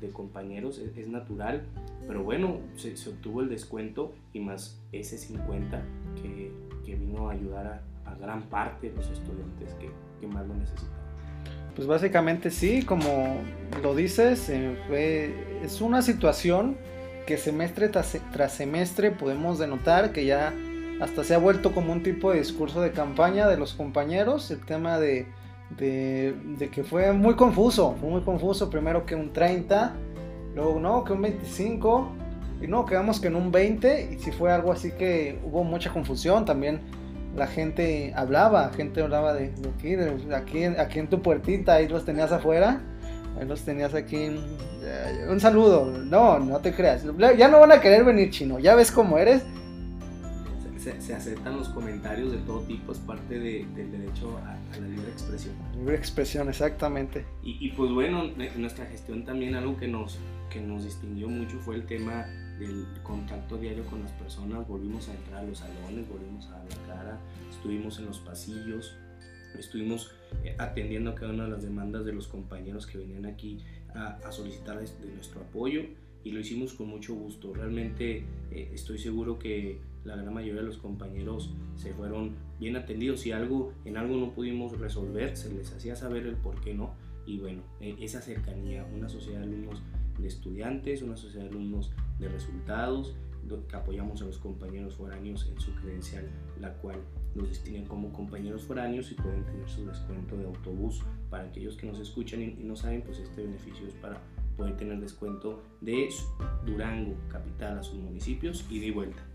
[0.00, 1.62] De, compañeros, es, natural,
[2.06, 5.82] pero bueno, se, obtuvo el descuento y más ese 50
[6.22, 6.52] que
[6.84, 10.88] que vino a ayudar a, gran parte de los estudiantes que, más lo necesitan.
[11.74, 13.38] Pues básicamente sí, como
[13.82, 16.76] lo dices, eh, fue, es una situación
[17.26, 20.52] que semestre tras, semestre podemos denotar que ya
[21.00, 24.60] hasta se ha vuelto como un tipo de discurso de campaña de los compañeros, el
[24.60, 25.26] tema de,
[25.76, 29.94] de, de que fue muy confuso, fue muy confuso, primero que un 30,
[30.54, 32.12] luego no, que un 25,
[32.60, 35.92] y no, quedamos que en un 20 y si fue algo así que hubo mucha
[35.92, 36.80] confusión también.
[37.34, 39.94] La gente hablaba, gente hablaba de, aquí,
[40.34, 42.80] aquí, aquí en tu puertita, ahí los tenías afuera,
[43.38, 44.16] ahí los tenías aquí.
[44.82, 47.04] Eh, un saludo, no, no te creas.
[47.38, 49.44] Ya no van a querer venir chino, ya ves cómo eres.
[50.80, 55.54] Se, aceptan los comentarios de todo tipo, es parte del derecho a, la libre expresión.
[55.76, 57.26] Libre expresión, exactamente.
[57.42, 61.58] Y, y pues bueno, en nuestra gestión también algo que nos, que nos distinguió mucho
[61.58, 62.24] fue el tema
[62.58, 66.64] del contacto diario con las personas, volvimos a entrar a los salones, volvimos a dar
[66.64, 68.96] la cara, estuvimos en los pasillos,
[69.58, 70.12] estuvimos
[70.44, 73.58] eh, atendiendo a cada una de las demandas de los compañeros que venían aquí
[73.94, 75.82] a, a solicitar de nuestro apoyo
[76.22, 77.52] y lo hicimos con mucho gusto.
[77.54, 83.20] Realmente eh, estoy seguro que la gran mayoría de los compañeros se fueron bien atendidos.
[83.20, 86.94] Si algo en algo no pudimos resolver, se les hacía saber el por qué no.
[87.26, 89.82] Y bueno, e, esa cercanía, una sociedad de alumnos
[90.18, 93.14] de estudiantes, una sociedad de alumnos de resultados,
[93.68, 96.28] que apoyamos a los compañeros foráneos en su credencial,
[96.60, 97.00] la cual
[97.34, 101.02] nos distinguen como compañeros foráneos y pueden tener su descuento de autobús.
[101.30, 104.20] Para aquellos que nos escuchan y, no saben, pues este beneficio es para
[104.56, 106.08] poder tener descuento de
[106.66, 109.29] Durango, capital, a sus municipios y de vuelta.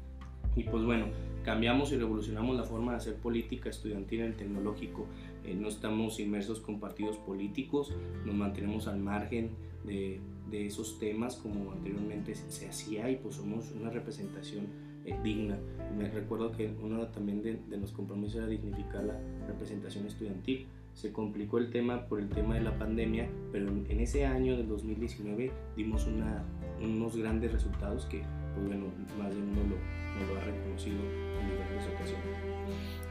[0.56, 1.08] Y pues bueno,
[1.44, 5.06] cambiamos y revolucionamos la forma de hacer política estudiantil en el tecnológico.
[5.44, 7.94] Eh, no estamos inmersos con partidos políticos,
[8.26, 9.52] nos mantenemos al margen
[9.86, 14.68] de, de esos temas como anteriormente se hacía y pues somos una representación
[15.06, 15.58] eh, digna.
[15.96, 20.66] Me recuerdo que uno también de, de, los compromisos era dignificar la representación estudiantil.
[20.94, 24.68] Se complicó el tema por el tema de la pandemia, pero en, ese año del
[24.68, 26.44] 2019 dimos una,
[26.82, 28.24] unos grandes resultados que,
[28.56, 28.86] pues bueno,
[29.18, 30.98] más de uno lo, ha reconocido
[31.42, 32.26] en diferentes ocasiones.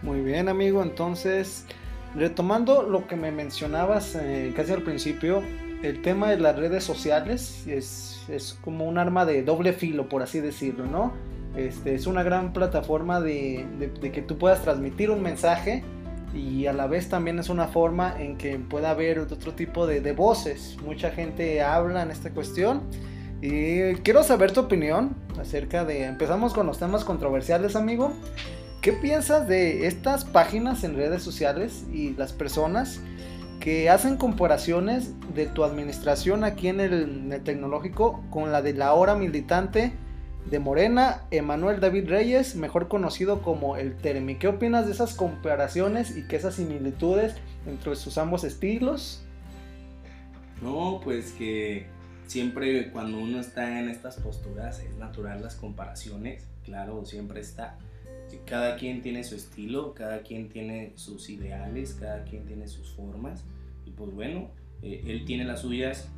[0.03, 0.83] Muy bien, amigo.
[0.83, 1.67] Entonces,
[2.15, 5.43] retomando lo que me mencionabas eh, casi al principio,
[5.83, 10.23] el tema de las redes sociales es, es, como un arma de doble filo, por
[10.23, 11.13] así decirlo, ¿no?
[11.57, 15.85] Este, es una gran plataforma de, de, que tú puedas transmitir un mensaje
[16.35, 20.13] y a la vez también es una forma en que pueda haber otro tipo de
[20.13, 20.77] voces.
[20.85, 22.83] Mucha gente habla en esta cuestión
[23.47, 26.05] y quiero saber tu opinión acerca de...
[26.05, 28.15] Empezamos con los temas controversiales, amigo.
[28.81, 33.03] ¿Qué piensas de estas páginas en redes sociales y las personas
[33.61, 39.15] que hacen comparaciones de tu administración aquí en el, tecnológico con la de la hora
[39.15, 39.93] militante
[40.51, 44.37] de Morena, Emanuel David Reyes, mejor conocido como el Termi?
[44.37, 47.35] ¿Qué opinas de esas comparaciones y que esas similitudes
[47.67, 49.23] entre sus ambos estilos?
[50.63, 51.93] No, pues que
[52.35, 57.79] siempre cuando uno está en estas posturas es natural las comparaciones, claro, siempre está.
[58.45, 63.45] Cada quien tiene su estilo, cada quien tiene sus ideales, cada quien tiene sus formas
[63.87, 64.51] y pues bueno,
[64.83, 66.09] eh, él tiene las suyas,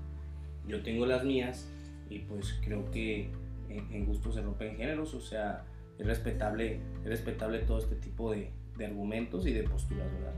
[0.67, 1.69] yo tengo las mías
[2.09, 3.29] y pues creo que
[3.69, 5.67] en, gusto se rompen géneros, o sea,
[5.99, 8.49] es respetable, es respetable todo este tipo de,
[8.79, 10.35] de argumentos y de posturas, ¿verdad?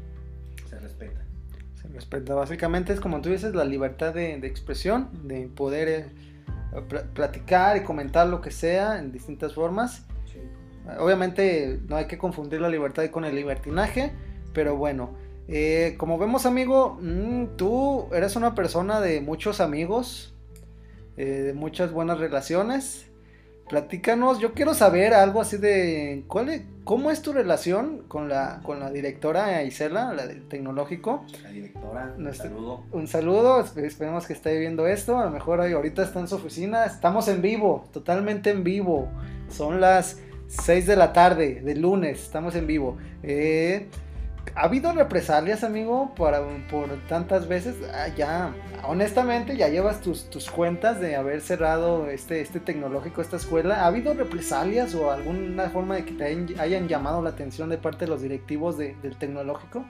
[0.68, 1.24] Se respeta.
[1.80, 2.34] Se respeta.
[2.34, 6.10] Básicamente es como tú dices, la libertad de, expresión, de poder eh,
[7.14, 10.04] platicar y comentar lo que sea en distintas formas.
[10.98, 14.12] Obviamente no hay que confundir la libertad con el libertinaje,
[14.54, 15.10] pero bueno,
[15.46, 20.34] eh, como vemos amigo, mm, tú eres una persona de muchos amigos,
[21.18, 23.07] eh, de muchas buenas relaciones
[23.68, 28.60] platícanos, yo quiero saber algo así de cuál es, cómo es tu relación con la,
[28.62, 31.24] con la directora Isela, la del tecnológico.
[31.42, 32.84] La directora, un saludo.
[32.92, 36.84] Un saludo, esperemos que esté viendo esto, a lo mejor ahorita está en su oficina,
[36.84, 39.08] estamos en vivo, totalmente en vivo,
[39.48, 42.96] son las 6 de la tarde de lunes, estamos en vivo.
[43.22, 43.86] Eh,
[44.54, 46.34] ¿Ha habido represalias, amigo, por,
[46.70, 47.76] por tantas veces?
[47.92, 53.36] Ah, ya, honestamente, ya llevas tus, tus cuentas de haber cerrado este, este tecnológico, esta
[53.36, 53.82] escuela.
[53.82, 56.24] ¿Ha habido represalias o alguna forma de que te
[56.60, 59.84] hayan, llamado la atención de parte de los directivos del tecnológico?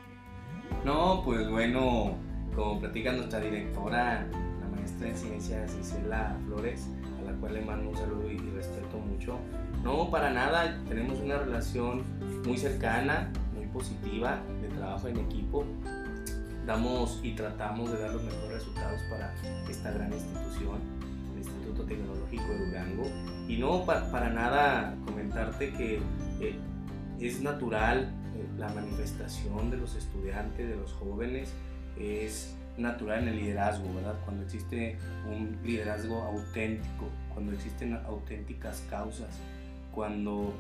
[0.85, 2.15] No, pues bueno,
[2.55, 4.27] como platica nuestra directora,
[4.61, 6.89] la maestra en ciencias Isela Flores,
[7.21, 9.39] a la cual le mando un saludo y respeto mucho.
[9.83, 12.03] No, para nada, tenemos una relación
[12.45, 13.31] muy cercana,
[13.73, 14.41] positiva
[14.79, 15.65] trabajo en equipo,
[16.67, 19.35] damos y tratamos de dar los mejores resultados para
[19.69, 20.79] esta gran institución,
[21.33, 23.05] el Instituto Tecnológico de Durango.
[23.49, 26.01] Y no para nada comentarte que
[26.41, 26.59] eh,
[27.21, 31.53] es natural eh, la manifestación de los estudiantes, de los jóvenes,
[31.99, 34.15] es natural en el liderazgo, ¿verdad?
[34.25, 34.97] Cuando existe
[35.29, 39.41] un liderazgo auténtico, cuando existen auténticas causas,
[39.93, 40.55] cuando,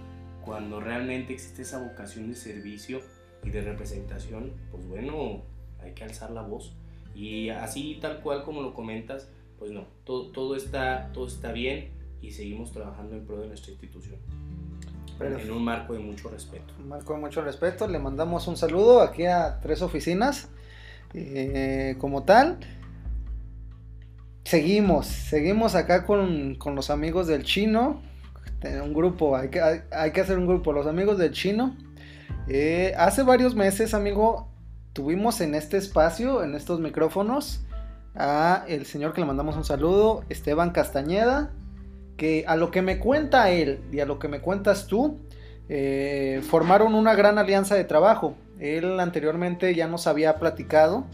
[0.48, 3.00] cuando realmente existe esa vocación de servicio,
[3.44, 5.42] y de representación, pues bueno,
[5.82, 6.72] hay que alzar la voz.
[7.14, 11.90] Y así tal cual como lo comentas, pues no, todo, todo, está, todo está bien
[12.20, 14.16] y seguimos trabajando en pro de nuestra institución.
[15.20, 16.74] En un marco de mucho respeto.
[16.78, 17.88] Un marco de mucho respeto.
[17.88, 20.48] Le mandamos un saludo aquí a tres oficinas.
[21.12, 22.58] Eh, como tal,
[24.44, 28.00] seguimos, seguimos acá con, con, los amigos del chino.
[28.62, 30.72] Un grupo, hay que, hay que hacer un grupo.
[30.72, 31.76] Los amigos del chino
[32.48, 34.48] eh, hace varios meses, amigo,
[34.92, 37.64] tuvimos en este espacio, en estos micrófonos,
[38.14, 41.52] a el señor que le mandamos un saludo, Esteban Castañeda,
[42.16, 45.20] que a lo que me cuenta él y a lo que me cuentas tú,
[45.68, 48.34] eh, formaron una gran alianza de trabajo.
[48.58, 51.04] Él anteriormente ya nos había platicado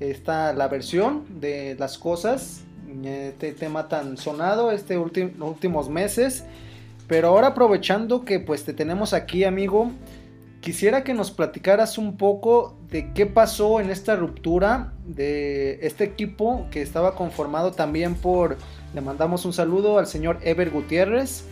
[0.00, 2.64] esta, la versión de las cosas,
[3.04, 6.44] este tema tan sonado este últimos meses.
[7.08, 9.90] Pero ahora aprovechando que pues te tenemos aquí, amigo,
[10.62, 16.68] Quisiera que nos platicaras un poco de qué pasó en esta ruptura de este equipo
[16.70, 18.58] que estaba conformado también por,
[18.94, 21.46] le mandamos un saludo al señor Ever Gutiérrez,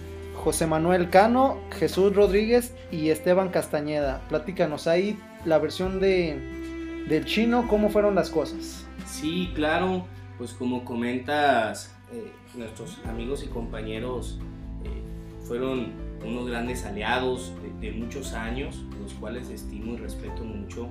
[0.45, 4.23] José Manuel Cano, Jesús Rodríguez y Esteban Castañeda.
[4.29, 8.87] Platícanos ahí la versión de, del chino, cómo fueron las cosas.
[9.07, 10.07] Sí, claro,
[10.41, 14.41] pues como comentas, eh, nuestros amigos y compañeros
[14.85, 15.93] eh, fueron
[16.27, 18.83] unos grandes aliados de muchos años
[19.21, 20.89] cuales estimo y respeto mucho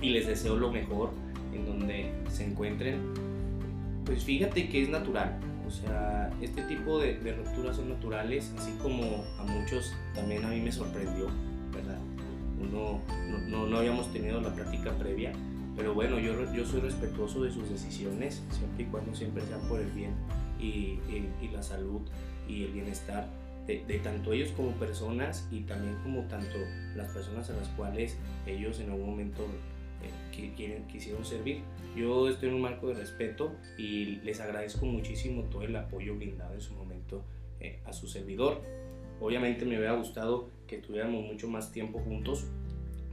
[0.00, 1.10] y les deseo lo mejor
[1.52, 3.00] en donde se encuentren,
[4.04, 5.38] pues fíjate que es natural.
[5.66, 9.02] O sea, este tipo de, rupturas son naturales, así como
[9.38, 11.26] a muchos también a mí me sorprendió,
[11.74, 11.98] ¿verdad?
[12.60, 13.00] Uno,
[13.48, 15.32] no, no, habíamos tenido la práctica previa,
[15.78, 19.80] pero bueno, yo, yo soy respetuoso de sus decisiones, siempre y cuando siempre sean por
[19.80, 20.12] el bien
[20.60, 20.98] y,
[21.40, 22.02] y la salud
[22.46, 23.26] y el bienestar
[23.68, 26.56] de, tanto ellos como personas y también como tanto
[26.96, 28.16] las personas a las cuales
[28.46, 29.44] ellos en algún momento
[30.02, 31.60] eh, quieren, quisieron servir.
[31.94, 36.54] Yo estoy en un marco de respeto y les agradezco muchísimo todo el apoyo brindado
[36.54, 37.22] en su momento
[37.60, 38.62] eh, a su servidor.
[39.20, 42.46] Obviamente me hubiera gustado que tuviéramos mucho más tiempo juntos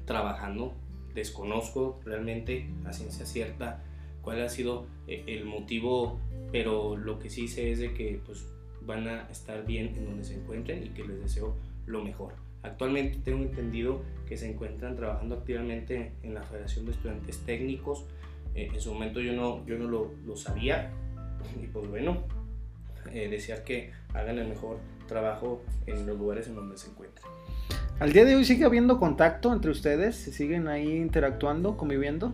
[0.05, 0.73] trabajando.
[1.15, 3.83] Desconozco realmente a ciencia cierta
[4.21, 6.19] cuál ha sido eh, el motivo,
[6.51, 8.45] pero lo que sí sé es de que pues,
[8.81, 11.55] van a estar bien en donde se encuentren y que les deseo
[11.85, 12.33] lo mejor.
[12.63, 18.05] Actualmente tengo entendido que se encuentran trabajando activamente en la Federación de Estudiantes Técnicos.
[18.55, 20.91] Eh, en su momento yo no, yo no lo, lo sabía
[21.63, 22.23] y pues bueno,
[23.13, 27.31] eh, desear que hagan el mejor trabajo en los lugares en donde se encuentran.
[27.97, 30.17] ¿Al día de hoy sigue habiendo contacto entre ustedes?
[30.17, 32.33] ¿Se siguen ahí interactuando, conviviendo?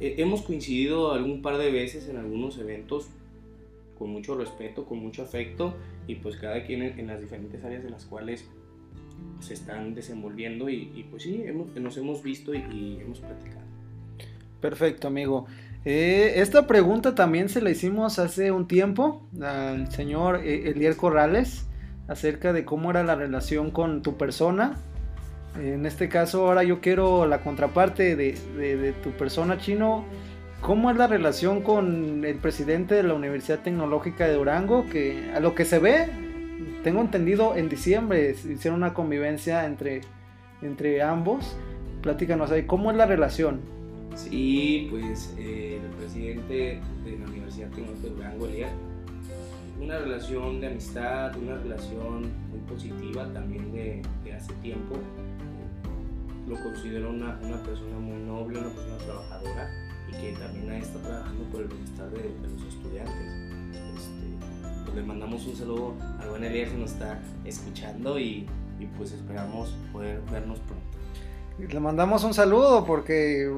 [0.00, 3.06] Eh, hemos coincidido algún par de veces en algunos eventos
[3.96, 5.74] con mucho respeto, con mucho afecto
[6.08, 8.48] y pues cada quien en, en las diferentes áreas en las cuales
[9.38, 13.62] se están desenvolviendo y, y pues sí, hemos, nos hemos visto y, y hemos platicado.
[14.60, 15.46] Perfecto, amigo.
[15.84, 21.66] Eh, esta pregunta también se la hicimos hace un tiempo al señor eh, Elier Corrales
[22.08, 24.76] acerca de cómo era la relación con tu persona.
[25.60, 30.04] En este caso, ahora yo quiero la contraparte de, de, tu persona chino.
[30.60, 34.86] ¿Cómo es la relación con el presidente de la Universidad Tecnológica de Durango?
[34.86, 36.08] Que a lo que se ve,
[36.82, 40.00] tengo entendido, en diciembre hicieron una convivencia entre,
[40.62, 41.56] entre ambos.
[42.02, 43.60] Platícanos ahí, ¿cómo es la relación?
[44.16, 48.48] Sí, pues eh, el presidente de la Universidad Tecnológica de Durango,
[49.80, 54.96] una relación de amistad, una relación muy positiva también de, de hace tiempo.
[56.48, 59.70] Lo considero una, una, persona muy noble, una persona trabajadora
[60.08, 63.14] y que también está trabajando por el bienestar de, de los estudiantes.
[63.96, 68.46] Este, pues le mandamos un saludo al buen Elías que nos está escuchando y,
[68.78, 70.84] y pues esperamos poder vernos pronto.
[71.56, 73.48] Le mandamos un saludo porque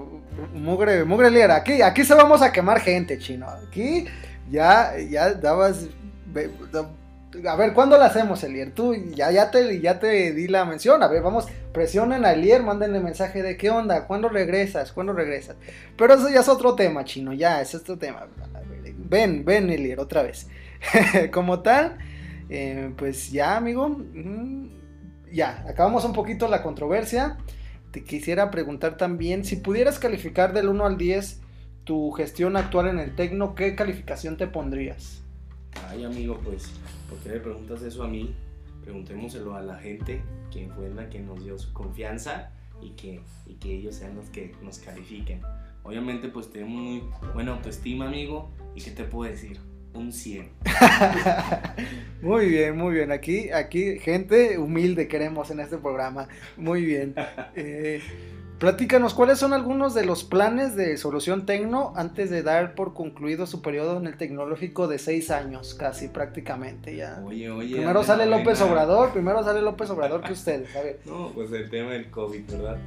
[0.53, 3.47] mugre, mugre líder, aquí, aquí se vamos a quemar gente, chino.
[3.49, 4.05] Aquí
[4.51, 5.89] ya, ya dabas.
[7.47, 8.73] A ver, ¿cuándo la hacemos, Elier?
[8.73, 11.03] Tú ya, te, di la mención.
[11.03, 14.93] A ver, vamos, presionen a Elier, mándenle mensaje de qué onda, ¿cuándo regresas?
[14.93, 15.57] ¿Cuándo regresas?
[15.97, 18.27] Pero eso ya es otro tema, chino, ya, es otro tema.
[18.97, 20.49] Ven, ven, Elier, otra vez.
[21.33, 21.99] Como tal,
[22.49, 24.03] eh, pues ya, amigo,
[25.33, 27.37] ya, acabamos un poquito la controversia
[27.97, 31.41] te quisiera preguntar también, si pudieras calificar del 1 al 10
[31.85, 35.23] tu gestión actual en el Tecno, ¿qué calificación te pondrías?
[35.89, 36.71] Ay, amigo, pues,
[37.09, 38.35] ¿por qué le preguntas eso a mí?
[38.83, 42.51] Preguntémoselo a la gente, quien fue la que nos dio su confianza
[42.81, 45.41] y que, y que ellos sean los que nos califiquen.
[45.83, 47.03] Obviamente, pues tenemos muy
[47.35, 49.59] buena autoestima, amigo, y ¿qué te puedo decir?
[49.97, 50.51] un 100.
[52.23, 53.13] muy bien, muy bien.
[53.13, 56.29] Aquí, aquí, gente humilde queremos en este programa.
[56.57, 57.15] Muy bien.
[57.59, 58.03] Eh,
[58.59, 63.47] platícanos, ¿cuáles son algunos de los planes de Solución Tecno antes de dar por concluido
[63.47, 67.23] su periodo en el tecnológico de seis años, casi prácticamente ya?
[67.25, 67.77] Oye, oye.
[67.77, 68.73] Primero sale López buena.
[68.73, 71.01] Obrador, primero sale López Obrador que ustedes, a ver.
[71.07, 72.79] No, pues el tema del COVID, ¿verdad?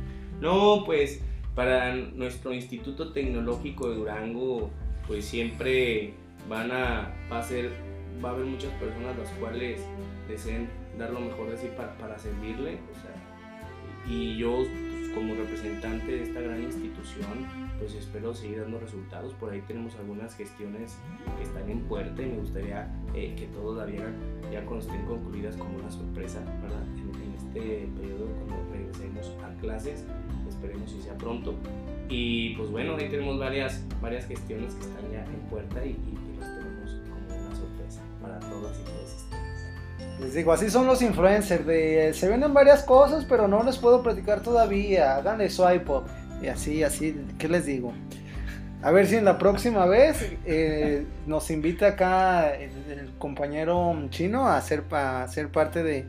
[0.42, 1.22] No, pues
[1.56, 4.70] para nuestro Instituto Tecnológico de Durango,
[5.08, 6.14] pues siempre
[6.48, 7.72] van a, va a ser,
[8.24, 9.82] va a haber muchas personas las cuales
[10.28, 13.14] deseen dar lo mejor de sí para, para servirle, o sea,
[14.08, 14.64] y yo
[15.14, 17.46] como representante de esta gran institución,
[17.80, 20.98] pues espero seguir dando resultados, por ahí tenemos algunas gestiones
[21.38, 24.14] que están en puerta y me gustaría eh, que la vieran
[24.52, 26.84] ya cuando estén concluidas como una sorpresa, ¿verdad?
[26.98, 30.06] En, en este periodo cuando regresemos a clases,
[30.48, 31.56] esperemos si sea pronto.
[32.10, 36.40] Y pues bueno, ahí tenemos varias, varias gestiones que están ya en puerta y, y
[36.40, 38.89] las tenemos como una sorpresa para todas y.
[40.22, 41.64] Les digo, así son los influencers,
[42.18, 46.04] se venden varias cosas, pero no les puedo platicar todavía, háganle swipe up,
[46.42, 47.94] y así, así, ¿qué les digo?
[48.82, 54.48] A ver si en la próxima vez eh, nos invita acá el, el, compañero chino
[54.48, 56.06] a ser, a ser parte de,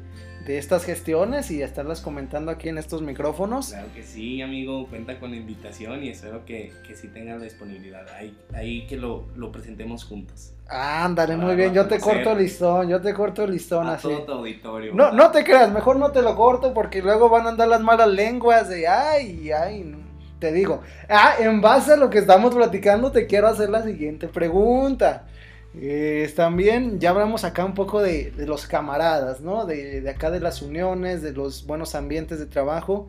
[0.50, 3.68] de estas gestiones y estarlas comentando aquí en estos micrófonos.
[3.68, 7.44] Claro que sí, amigo, cuenta con la invitación y espero que, que sí tengan la
[7.44, 8.04] disponibilidad.
[8.18, 10.52] Ahí, ahí que lo, lo presentemos juntos.
[10.68, 14.08] Ándale, muy bien, yo te corto el listón, yo te corto el listón a así.
[14.08, 14.92] todo tu auditorio.
[14.92, 17.80] No, no te creas, mejor no te lo corto porque luego van a andar las
[17.80, 19.94] malas lenguas de ay, ay,
[20.40, 20.82] te digo.
[21.08, 25.26] Ah, en base a lo que estamos platicando, te quiero hacer la siguiente pregunta.
[25.74, 29.66] Eh, también ya hablamos acá un poco de, de los camaradas, ¿no?
[29.66, 33.08] De, de, acá de las uniones, de los buenos ambientes de trabajo.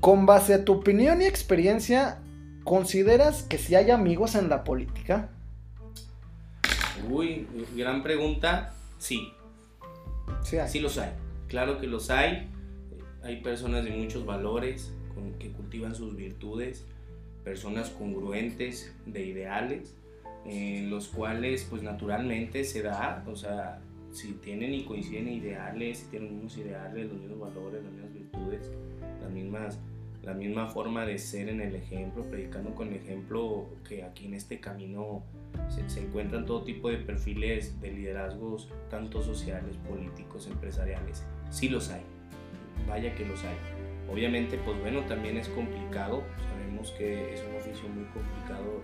[0.00, 2.18] Con base a tu opinión y experiencia,
[2.64, 5.30] ¿consideras que si hay amigos en la política?
[7.08, 8.74] Uy, gran pregunta.
[8.98, 9.32] Sí.
[10.42, 10.68] Sí, hay.
[10.68, 11.10] sí los hay.
[11.48, 12.50] Claro que los hay.
[13.22, 14.92] Hay personas de muchos valores,
[15.38, 16.84] que cultivan sus virtudes,
[17.44, 19.94] personas congruentes de ideales,
[20.44, 23.80] en los cuales pues naturalmente se da, o sea,
[24.10, 28.12] si tienen y coinciden ideales, si tienen los mismos ideales, los mismos valores, las mismas
[28.12, 28.70] virtudes,
[29.20, 29.78] las mismas,
[30.22, 34.34] la misma forma de ser en el ejemplo, predicando con el ejemplo que aquí en
[34.34, 35.22] este camino
[35.68, 41.24] se, se encuentran todo tipo de perfiles de liderazgos, tanto sociales, políticos, empresariales.
[41.50, 42.02] Sí los hay,
[42.88, 43.56] vaya que los hay.
[44.10, 48.82] Obviamente, pues bueno, también es complicado, sabemos que es un oficio muy complicado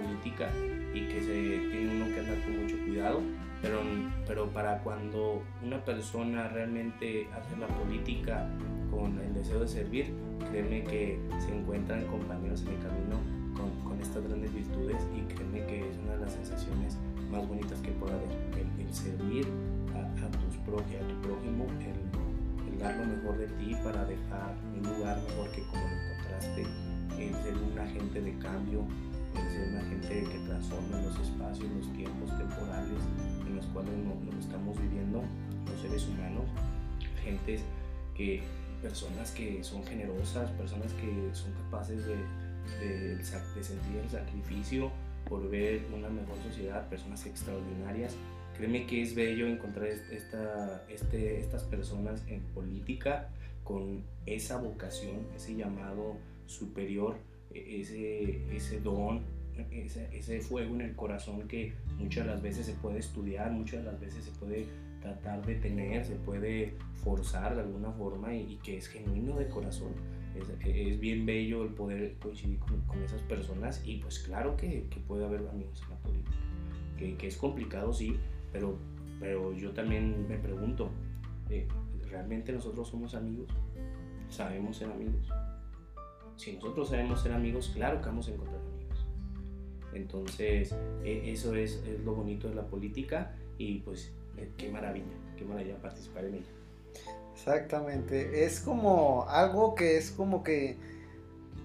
[0.00, 0.50] política
[0.94, 3.20] y que se tiene uno que andar con mucho cuidado,
[3.62, 3.80] pero,
[4.26, 8.48] pero para cuando una persona realmente hace la política
[8.90, 10.14] con el deseo de servir,
[10.50, 13.16] créeme que se encuentran compañeros en el camino
[13.54, 16.96] con, con estas grandes virtudes y créeme que es una de las sensaciones
[17.30, 18.30] más bonitas que pueda haber,
[18.78, 19.46] el, servir
[19.94, 20.02] a,
[20.38, 25.16] tus a tu prójimo, el, el, dar lo mejor de ti para dejar un lugar
[25.28, 26.66] mejor que como lo encontraste,
[27.18, 28.84] el ser un agente de cambio,
[29.36, 33.00] el ser un agente que transforme los espacios, los tiempos temporales
[33.46, 35.22] en los cuales nos, estamos viviendo,
[35.66, 36.44] los seres humanos,
[37.22, 37.62] gentes
[38.14, 38.42] que,
[38.82, 42.16] personas que son generosas, personas que son capaces de,
[42.80, 44.90] de, de sentir el sacrificio
[45.28, 48.16] por ver una mejor sociedad, personas extraordinarias.
[48.56, 53.28] Créeme que es bello encontrar esta, este, estas personas en política
[53.64, 56.16] con esa vocación, ese llamado
[56.46, 57.16] superior,
[57.54, 59.22] ese, ese don,
[59.70, 63.84] ese, ese, fuego en el corazón que muchas de las veces se puede estudiar, muchas
[63.84, 64.66] de las veces se puede
[65.00, 69.92] tratar de tener, se puede forzar de alguna forma y, que es genuino de corazón.
[70.36, 74.86] Es, es, bien bello el poder coincidir con, con, esas personas y pues claro que,
[74.88, 76.36] que, puede haber amigos en la política,
[76.96, 78.16] que, que, es complicado sí,
[78.52, 78.78] pero,
[79.18, 80.90] pero yo también me pregunto,
[81.48, 81.66] eh,
[82.08, 83.48] ¿realmente nosotros somos amigos?
[84.28, 85.28] ¿Sabemos ser amigos?
[86.40, 89.06] Si nosotros sabemos ser amigos, claro que vamos a encontrar amigos.
[89.92, 90.74] Entonces,
[91.04, 95.76] e, eso es, lo bonito de la política y pues eh, qué maravilla, qué maravilla
[95.82, 96.46] participar en ella.
[97.34, 100.78] Exactamente, es como algo que es como que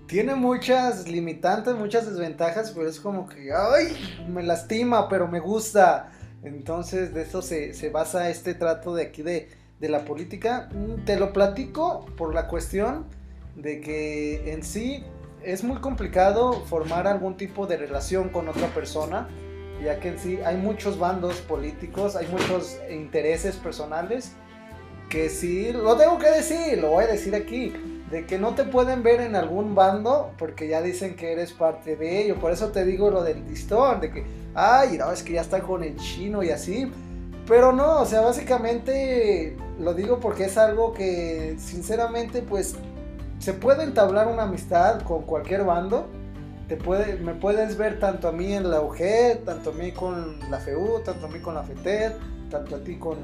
[0.07, 3.95] tiene muchas limitantes, muchas desventajas, pero es como que, ay,
[4.27, 6.11] me lastima, pero me gusta.
[6.43, 9.47] Entonces de eso se, se basa este trato de aquí de,
[9.79, 10.67] de la política.
[10.73, 13.05] Mm, te lo platico por la cuestión
[13.55, 15.03] de que en sí
[15.43, 19.29] es muy complicado formar algún tipo de relación con otra persona,
[19.83, 24.31] ya que en sí hay muchos bandos políticos, hay muchos intereses personales,
[25.09, 27.73] que sí, lo tengo que decir, lo voy a decir aquí,
[28.09, 31.95] de que no te pueden ver en algún bando porque ya dicen que eres parte
[31.95, 34.25] de ello, por eso te digo lo del listón, de que,
[34.55, 36.91] ay, no, es que ya está con el chino y así,
[37.47, 42.75] pero no, o sea, básicamente lo digo porque es algo que sinceramente pues
[43.39, 46.07] se puede entablar una amistad con cualquier bando.
[46.67, 50.39] Te puede, me puedes ver tanto a mí en la UG, tanto a mí con
[50.49, 52.17] la FEU, tanto a mí con la FETER,
[52.49, 53.17] tanto a ti con,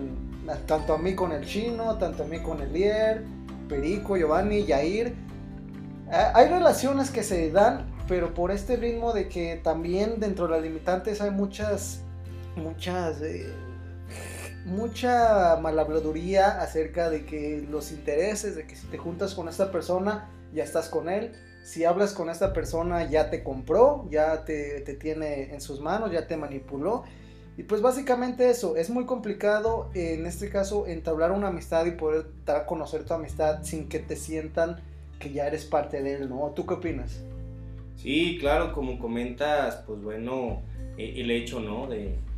[0.67, 3.25] tanto a mí con el chino, tanto a mí con el Lier,
[3.67, 5.15] Perico, Giovanni, Yair.
[6.11, 10.61] Hay relaciones que se dan, pero por este ritmo de que también dentro de las
[10.61, 12.01] limitantes hay muchas,
[12.57, 13.51] muchas eh,
[14.65, 20.29] mucha malhabladuría acerca de que los intereses, de que si te juntas con esta persona,
[20.53, 21.31] ya estás con él.
[21.63, 26.27] Si hablas con esta persona, ya te compró, ya te, tiene en sus manos, ya
[26.27, 27.03] te manipuló.
[27.57, 32.25] Y pues básicamente eso, es muy complicado en este caso entablar una amistad y poder
[32.45, 34.77] dar a conocer tu amistad sin que te sientan
[35.19, 36.51] que ya eres parte de él, ¿no?
[36.55, 37.21] ¿Tú qué opinas?
[37.97, 40.61] Sí, claro, como comentas, pues bueno,
[40.97, 41.87] e, el hecho, ¿no?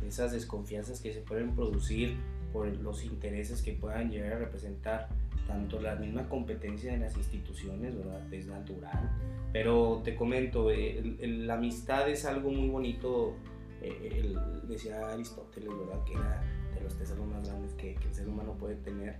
[0.06, 2.16] Esas desconfianzas que se pueden producir
[2.52, 5.08] por los intereses que puedan llegar a representar
[5.46, 8.32] tanto la misma competencia de las instituciones, ¿verdad?
[8.32, 9.10] Es natural.
[9.52, 10.70] Pero te comento,
[11.20, 13.34] la amistad es algo muy bonito,
[13.82, 14.34] eh,
[14.68, 16.04] decía Aristóteles, ¿verdad?
[16.04, 16.42] Que era
[16.74, 19.16] de los tesoros más grandes que, que, el ser humano puede tener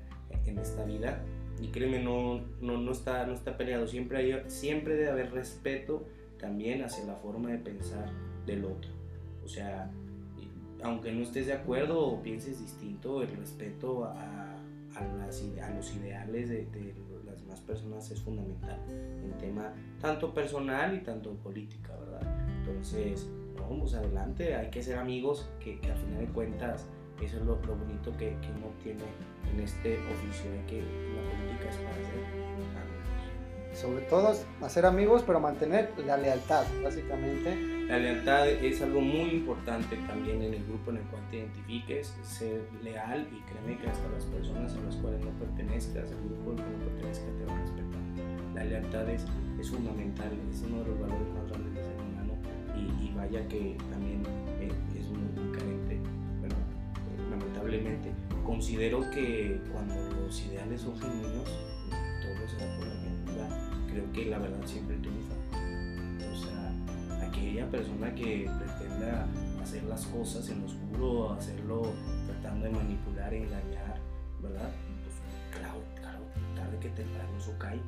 [0.47, 1.23] en esta vida.
[1.61, 6.05] Y créeme, no, no, no, está, no está peleado, siempre, hay, siempre debe haber respeto
[6.39, 8.11] también hacia la forma de pensar
[8.45, 8.91] del otro.
[9.45, 9.91] O sea,
[10.85, 14.41] aunque no estés de acuerdo o pienses distinto, el respeto a,
[15.77, 16.95] los ideales de,
[17.27, 22.23] las demás personas es fundamental en tema tanto personal y tanto política, ¿verdad?
[22.59, 23.29] Entonces,
[23.59, 26.87] vamos adelante, hay que ser amigos, que, que al final de cuentas
[27.23, 29.03] eso es lo, bonito que, que, uno tiene
[29.53, 32.34] en este oficio, de que la política es para ser.
[33.75, 39.97] Sobre todo hacer amigos, pero mantener la lealtad, básicamente la lealtad es algo muy importante
[40.09, 44.09] también en el grupo en el cual te identifiques, ser leal y créeme que hasta
[44.09, 47.59] las personas a las cuales no pertenezcas, el grupo al que no pertenezcas te van
[47.59, 48.55] a respetar.
[48.55, 49.27] la lealtad es,
[49.61, 52.33] es fundamental, es uno de los valores más grandes del ser humano
[52.75, 54.23] y, vaya que también
[54.61, 56.01] eh, es muy, carente,
[56.41, 56.57] bueno,
[57.31, 58.13] lamentablemente.
[58.47, 61.51] Considero que cuando los ideales son genuinos,
[62.23, 63.14] todo se da por la bien,
[63.95, 65.35] Creo que la verdad siempre triunfa.
[66.33, 69.29] O sea, aquella persona que pretenda
[69.63, 71.93] hacer las cosas en oscuro, hacerlo
[72.27, 74.01] tratando de manipular, engañar,
[74.43, 74.69] ¿verdad?
[75.05, 76.19] Pues claro, claro,
[76.57, 77.81] tarde que temprano eso cae.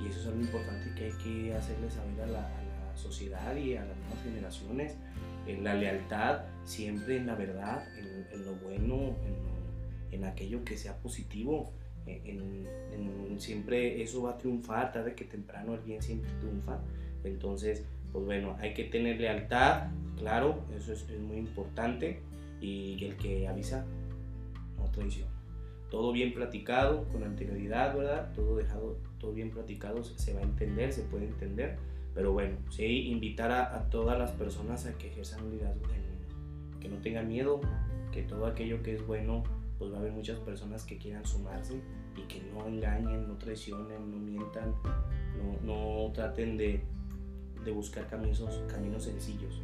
[0.00, 2.48] Y eso es algo importante que hay que hacerle saber a la,
[2.94, 4.96] sociedad y a las nuevas generaciones.
[5.46, 9.16] En la lealtad, siempre en la verdad, en, lo bueno,
[10.12, 11.74] en, aquello que sea positivo.
[12.06, 16.78] En, siempre eso va a triunfar, tarde que temprano el bien siempre triunfa.
[17.24, 19.88] Entonces, pues bueno, hay que tener lealtad,
[20.18, 22.20] claro, eso es, muy importante.
[22.60, 23.84] Y el que avisa,
[24.78, 25.30] no traiciona.
[25.90, 28.32] Todo bien platicado, con anterioridad, ¿verdad?
[28.34, 31.78] Todo dejado, todo bien platicado, se, va a entender, se puede entender.
[32.14, 35.82] Pero bueno, sí, invitar a, todas las personas a que ejerzan un liderazgo
[36.80, 37.60] que no tengan miedo,
[38.10, 39.44] que todo aquello que es bueno,
[39.82, 41.80] pues va a haber muchas personas que quieran sumarse
[42.16, 44.76] y que no engañen, no traicionen, no mientan,
[45.36, 46.84] no, no traten de,
[47.64, 49.60] de buscar caminos, caminos sencillos.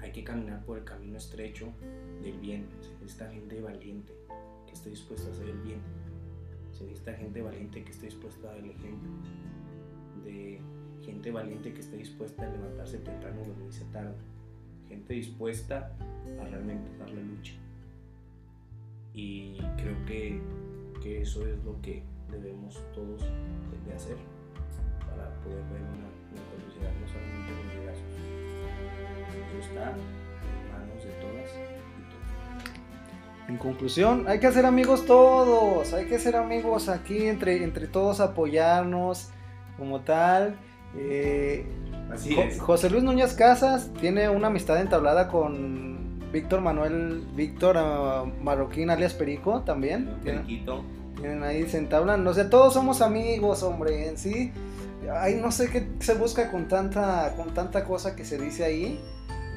[0.00, 1.68] Hay que caminar por el camino estrecho
[2.24, 2.66] del bien.
[2.80, 4.12] Se necesita gente valiente
[4.66, 5.78] que esté dispuesta a hacer el bien.
[6.72, 9.10] Se necesita gente valiente que esté dispuesta a dar el ejemplo.
[10.24, 10.60] De
[11.04, 14.16] gente valiente que esté dispuesta a levantarse temprano y dormirse tarde.
[14.88, 15.96] Gente dispuesta
[16.40, 17.54] a realmente darle lucha.
[19.12, 20.40] Y creo que,
[21.02, 23.22] que eso es lo que debemos todos
[23.86, 24.16] de hacer
[25.00, 26.10] para poder ver una
[26.80, 28.14] no solamente los liderazgos.
[29.48, 33.48] Eso está en manos de todas y todos.
[33.48, 38.20] En conclusión, hay que hacer amigos todos, hay que ser amigos aquí entre, entre todos,
[38.20, 39.30] apoyarnos
[39.76, 40.56] como tal.
[40.96, 41.66] Eh,
[42.12, 42.60] Así es.
[42.60, 45.99] José Luis Núñez Casas tiene una amistad entablada con
[46.32, 50.08] Víctor Manuel, Víctor uh, Marroquín alias Perico también.
[50.22, 50.84] Periquito.
[51.16, 54.52] Tienen ahí se entablan, no sé, todos somos amigos, hombre, en sí
[55.08, 59.00] ay, no sé qué se busca con tanta, con tanta cosa que se dice ahí.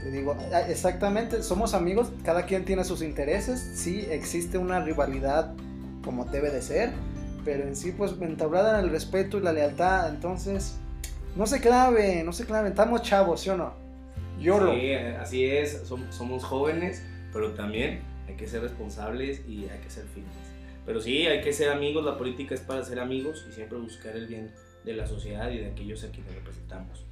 [0.03, 5.53] Te digo, ah, exactamente, somos amigos, cada quien tiene sus intereses, sí existe una rivalidad
[6.03, 6.91] como debe de ser,
[7.45, 10.75] pero en sí pues entablada en el respeto y la lealtad, entonces
[11.37, 13.82] no se clave, no se clave, estamos chavos, ¿sí o no?
[14.39, 19.89] Yo sí, así es, somos jóvenes, pero también hay que ser responsables y hay que
[19.89, 20.33] ser firmes.
[20.85, 24.15] Pero sí, hay que ser amigos, la política es para ser amigos y siempre buscar
[24.15, 24.51] el bien
[24.83, 27.05] de la sociedad y de aquellos a quienes representamos.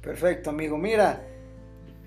[0.00, 0.78] Perfecto, amigo.
[0.78, 1.22] Mira,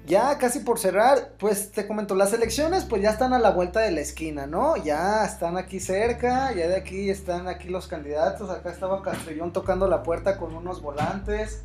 [0.05, 3.79] ya casi por cerrar, pues te comento, las elecciones pues ya están a la vuelta
[3.79, 4.77] de la esquina, ¿no?
[4.77, 9.87] Ya están aquí cerca, ya de aquí están aquí los candidatos, acá estaba Castellón tocando
[9.87, 11.63] la puerta con unos volantes,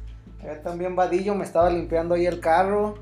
[0.62, 2.94] también Vadillo me estaba limpiando ahí el carro,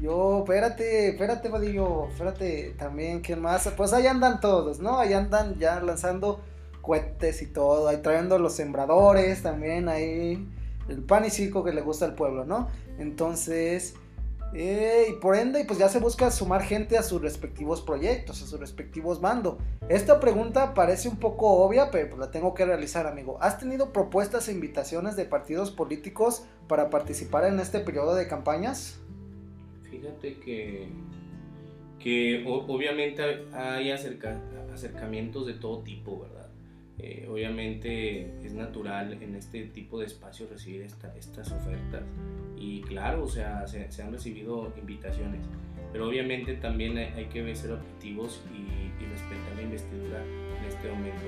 [0.00, 3.68] yo, espérate, espérate Vadillo, espérate también, ¿quién más?
[3.76, 4.98] Pues ahí andan todos, ¿no?
[4.98, 6.40] Ahí andan ya lanzando
[6.82, 10.46] cohetes y todo, ahí trayendo los sembradores también, ahí
[10.88, 12.68] el pan y circo que le gusta al pueblo, ¿no?
[12.98, 13.94] Entonces,
[14.54, 18.46] eh, y por ende, pues ya se busca sumar gente a sus respectivos proyectos, a
[18.46, 19.56] sus respectivos bandos.
[19.88, 23.38] Esta pregunta parece un poco obvia, pero pues la tengo que realizar, amigo.
[23.40, 29.00] ¿Has tenido propuestas e invitaciones de partidos políticos para participar en este periodo de campañas?
[29.90, 30.88] Fíjate que,
[31.98, 33.22] que obviamente
[33.52, 36.35] hay acercamientos de todo tipo, ¿verdad?
[36.98, 42.02] Eh, obviamente es natural en este tipo de espacios recibir estas ofertas
[42.56, 45.46] y claro, o sea, se, han recibido invitaciones,
[45.92, 48.66] pero obviamente también hay, que ser objetivos y,
[49.06, 51.24] respetar la investidura en este momento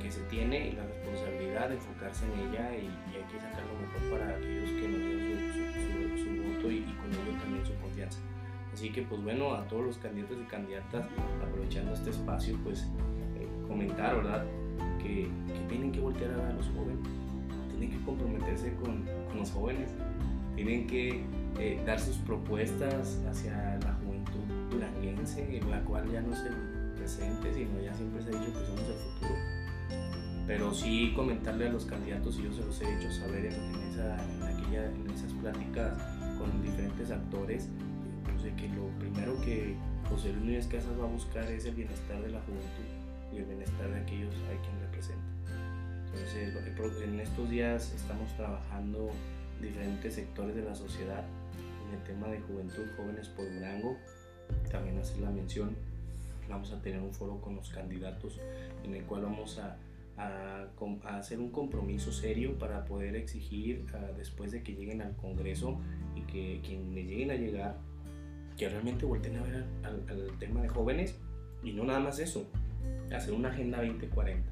[0.00, 2.86] que, se tiene y la responsabilidad de enfocarse en ella y,
[3.16, 7.38] hay que sacar lo mejor para aquellos que nos dieron su, voto y, con ello
[7.40, 8.20] también su confianza.
[8.72, 11.06] Así que pues bueno, a todos los candidatos y candidatas,
[11.42, 12.88] aprovechando este espacio, pues
[13.38, 14.44] eh, comentar, ¿verdad?
[15.02, 15.28] Que,
[15.68, 16.98] tienen que voltear a ver a los jóvenes,
[17.70, 19.04] tienen que comprometerse con,
[19.36, 19.90] los jóvenes,
[20.54, 21.24] tienen que
[21.58, 24.40] eh, dar sus propuestas hacia la juventud
[24.70, 26.54] duranguense, en la cual ya no es el
[26.96, 29.34] presente, sino ya siempre se ha dicho que somos el futuro.
[30.46, 33.54] Pero sí comentarle a los candidatos, y yo se los he hecho saber en,
[33.90, 34.14] esa,
[34.46, 35.96] aquella, en esas pláticas
[36.38, 37.68] con diferentes actores,
[38.24, 39.76] pues que lo primero que
[40.08, 43.90] José Luis Casas va a buscar es el bienestar de la juventud y el bienestar
[43.90, 44.81] de aquellos a quien representa.
[46.14, 49.10] Entonces, en estos días estamos trabajando
[49.60, 51.24] diferentes sectores de la sociedad
[51.88, 53.96] en el tema de juventud, jóvenes por Durango.
[54.70, 55.74] También hacer la mención,
[56.48, 58.38] vamos a tener un foro con los candidatos
[58.84, 59.76] en el cual vamos a,
[61.04, 65.80] hacer un compromiso serio para poder exigir ah, después de que lleguen al Congreso
[66.14, 67.76] y que quienes lleguen a llegar,
[68.58, 71.16] que realmente volteen a ver al tema de jóvenes
[71.64, 72.46] y no nada más eso,
[73.10, 74.51] hacer una agenda 2040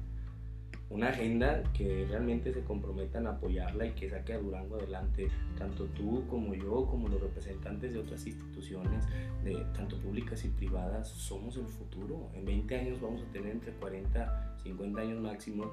[0.91, 5.85] una agenda que realmente se comprometan a apoyarla y que saque a Durango adelante, tanto
[5.85, 9.05] tú como yo, como los representantes de otras instituciones,
[9.43, 12.29] de, tanto públicas y privadas, somos el futuro.
[12.33, 15.71] En 20 años vamos a tener entre 40 y 50 años máximo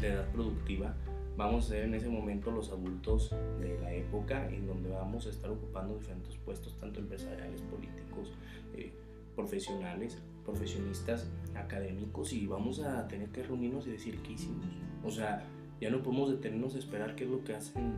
[0.00, 0.94] de edad productiva.
[1.36, 5.30] Vamos a ser en ese momento los adultos de la época en donde vamos a
[5.30, 8.32] estar ocupando diferentes puestos, tanto empresariales, políticos,
[8.76, 8.92] eh,
[9.34, 14.66] profesionales profesionistas académicos y vamos a tener que reunirnos y decir qué hicimos.
[15.04, 15.44] O sea,
[15.80, 17.92] ya no podemos detenernos a esperar qué es lo que hacen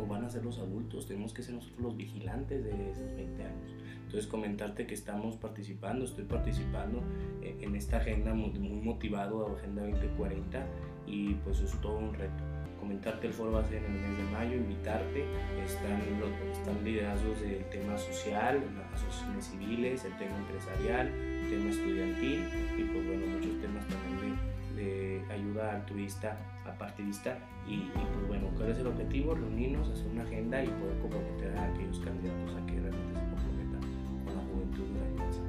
[0.00, 3.42] o van a hacer los adultos, tenemos que ser nosotros los vigilantes de esos 20
[3.42, 3.74] años.
[4.04, 7.02] Entonces comentarte que estamos participando, estoy participando
[7.42, 10.66] en esta agenda muy, motivado Agenda 2040
[11.06, 12.44] y pues es todo un reto
[12.78, 15.24] comentarte el foro va a ser en el mes de mayo, invitarte,
[15.62, 21.10] están, los, están liderazgos del tema social, las asociaciones civiles, el tema empresarial,
[21.48, 22.44] tema estudiantil
[22.76, 24.36] y pues bueno, muchos temas también
[24.76, 29.34] de, ayuda altruista, apartidista y, pues bueno, ¿cuál es el objetivo?
[29.34, 33.80] Reunirnos, hacer una agenda y poder comprometer a aquellos candidatos a que realmente se comprometan
[34.24, 35.42] con la juventud de la iglesia.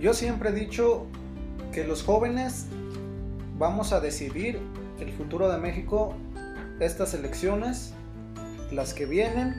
[0.00, 1.06] Yo siempre he dicho
[1.72, 2.68] que los jóvenes
[3.58, 4.60] vamos a decidir
[5.00, 6.14] el futuro de México,
[6.80, 7.94] estas elecciones,
[8.70, 9.54] las que vienen,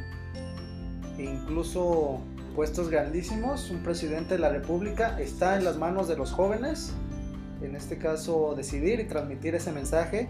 [1.18, 2.22] e incluso
[2.56, 6.94] puestos grandísimos, un presidente de la República, está en las manos de los jóvenes,
[7.62, 10.30] en este caso decidir y transmitir ese mensaje.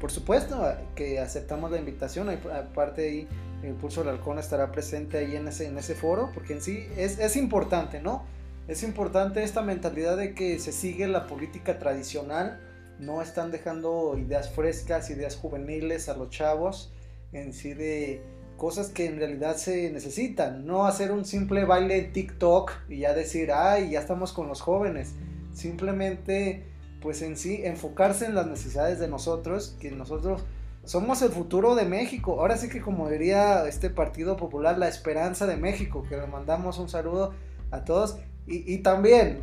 [0.00, 0.64] Por supuesto
[0.94, 3.28] que aceptamos la invitación, aparte ahí
[3.64, 6.86] el Pulso del Halcón estará presente ahí en ese, en ese foro, porque en sí
[6.96, 8.24] es, es importante, ¿no?
[8.68, 12.60] Es importante esta mentalidad de que se sigue la política tradicional,
[13.00, 16.92] no están dejando ideas frescas, ideas juveniles a los chavos,
[17.32, 18.22] en sí de
[18.56, 23.12] cosas que en realidad se necesitan, no hacer un simple baile en TikTok y ya
[23.12, 25.14] decir, ay, ya estamos con los jóvenes,
[25.52, 26.66] simplemente
[27.00, 30.44] pues en sí enfocarse en las necesidades de nosotros, que nosotros
[30.84, 35.46] somos el futuro de México, ahora sí que como diría este Partido Popular, la esperanza
[35.46, 37.34] de México, que le mandamos un saludo
[37.70, 38.18] a todos.
[38.46, 39.40] Y, también...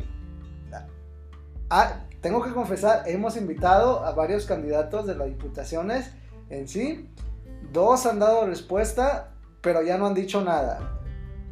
[2.20, 6.12] tengo que confesar, hemos invitado a varios candidatos de las diputaciones
[6.50, 7.08] en sí
[7.72, 9.30] Dos han dado respuesta,
[9.62, 11.00] pero ya no han dicho nada.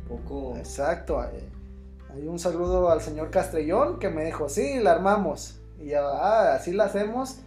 [0.07, 0.55] Poco.
[0.59, 1.19] Exacto.
[1.19, 5.61] Hay un saludo al señor Castrellón que me dijo, sí, la armamos.
[5.79, 7.41] Y ya, ah, así la hacemos.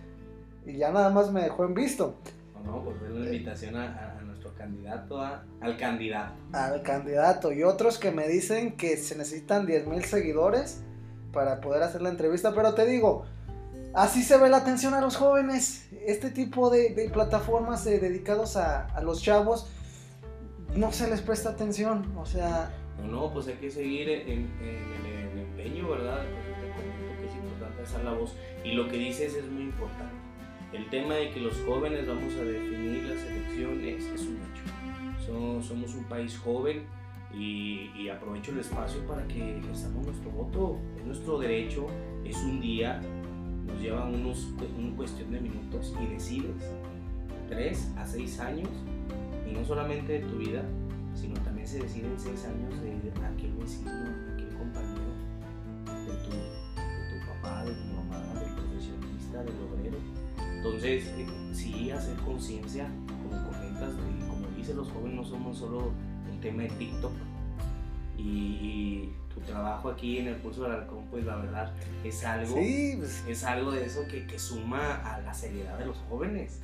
[0.66, 2.16] Y ya nada más me dejó en visto.
[2.56, 6.34] No, no, pues fue una invitación a, nuestro candidato, al candidato.
[6.54, 7.52] Al candidato.
[7.52, 10.82] Y otros que me dicen que se necesitan 10 mil seguidores
[11.32, 12.56] para poder hacer la entrevista.
[12.56, 13.26] Pero te digo,
[13.94, 15.88] Así se ve la atención a los jóvenes.
[16.06, 19.68] Este tipo de, plataformas eh, dedicados a, los chavos
[20.76, 22.12] no se les presta atención.
[22.18, 22.74] O sea.
[23.00, 26.24] No, no, pues hay que seguir en, el, empeño, ¿verdad?
[26.26, 28.36] Pues te comento que es importante alzar la voz.
[28.64, 30.16] Y lo que dices es muy importante.
[30.72, 35.62] El tema de que los jóvenes vamos a definir las elecciones es un hecho.
[35.62, 36.88] somos un país joven
[37.32, 40.80] y, y, aprovecho el espacio para que ejerzamos nuestro voto.
[40.98, 41.86] Es nuestro derecho,
[42.26, 43.00] es un día
[43.66, 46.72] nos lleva unos, una cuestión de minutos y decides
[47.50, 48.70] 3 a 6 años,
[49.50, 50.64] y no solamente de tu vida,
[51.16, 52.94] sino también se deciden 6 años de
[53.26, 55.14] aquel vecino, de aquel compañero,
[55.86, 59.98] de tu, de tu papá, de tu mamá, del profesionista, del obrero.
[60.58, 63.94] Entonces, eh, sí, hacer conciencia, como comentas,
[64.28, 65.92] como dicen los jóvenes, no somos solo
[66.32, 67.12] el tema de TikTok,
[68.18, 71.74] y tu trabajo aquí en el Pulso del Arcón, pues la verdad
[72.04, 73.24] es algo, pues.
[73.28, 76.60] es algo de eso que, que, suma a la seriedad de los jóvenes.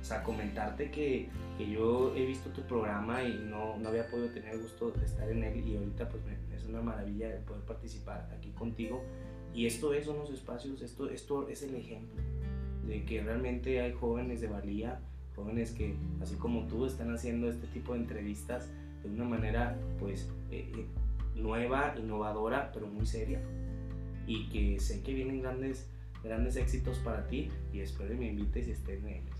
[0.00, 4.28] O sea, comentarte que, que yo he visto tu programa y no, no, había podido
[4.28, 6.22] tener el gusto de estar en él y ahorita pues
[6.54, 9.02] es una maravilla de poder participar aquí contigo.
[9.54, 12.20] Y esto es unos espacios, esto, esto es el ejemplo
[12.86, 15.00] de que realmente hay jóvenes de valía,
[15.34, 18.68] jóvenes que así como tú están haciendo este tipo de entrevistas
[19.02, 20.86] de una manera pues eh, eh,
[21.34, 23.40] nueva, innovadora, pero muy seria.
[24.26, 25.86] Y que sé que vienen grandes,
[26.22, 29.34] grandes éxitos para ti y espero que me invites y estés en ellos.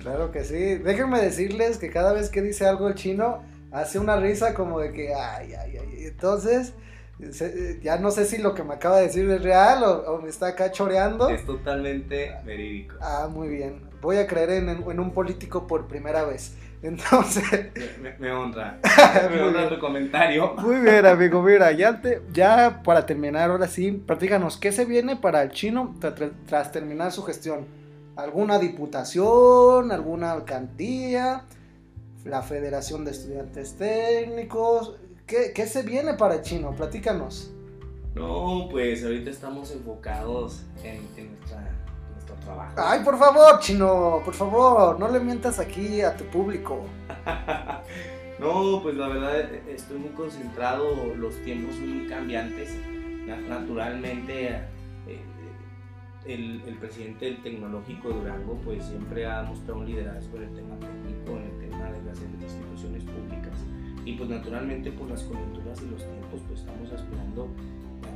[0.00, 0.76] Claro que sí.
[0.76, 4.92] Déjenme decirles que cada vez que dice algo el chino, hace una risa como de
[4.92, 6.06] que, ay, ay, ay.
[6.06, 6.72] Entonces,
[7.82, 10.48] ya no sé si lo que me acaba de decir es real o, me está
[10.48, 11.28] acá choreando.
[11.28, 12.96] Es totalmente verídico.
[13.00, 13.82] Ah, muy bien.
[14.00, 16.54] Voy a creer en, en un político por primera vez.
[16.82, 17.44] Entonces.
[18.18, 18.78] Me, honra.
[19.30, 20.54] me honra tu comentario.
[20.58, 21.42] Muy bien, amigo.
[21.42, 22.00] Mira, ya,
[22.32, 25.94] ya para terminar, ahora sí, platícanos, ¿qué se viene para el chino
[26.46, 27.66] tras terminar su gestión?
[28.16, 31.44] ¿Alguna diputación, alguna alcaldía,
[32.24, 34.96] la Federación de Estudiantes Técnicos?
[35.26, 36.72] ¿Qué, qué se viene para el chino?
[36.72, 37.52] Platícanos.
[38.14, 41.58] No, pues ahorita estamos enfocados en, en, nuestro
[42.40, 42.72] trabajo.
[42.76, 46.84] Ay, por favor, chino, por favor, no le mientas aquí a tu público.
[48.38, 52.74] no, pues la verdad estoy muy concentrado, los tiempos son muy cambiantes.
[53.48, 54.56] Naturalmente,
[55.06, 55.20] eh,
[56.26, 60.76] el, el, presidente del Tecnológico Durango pues siempre ha mostrado un liderazgo en el tema
[60.78, 63.54] técnico, en el tema de las instituciones públicas.
[64.04, 67.48] Y pues naturalmente por las coyunturas y los tiempos pues estamos aspirando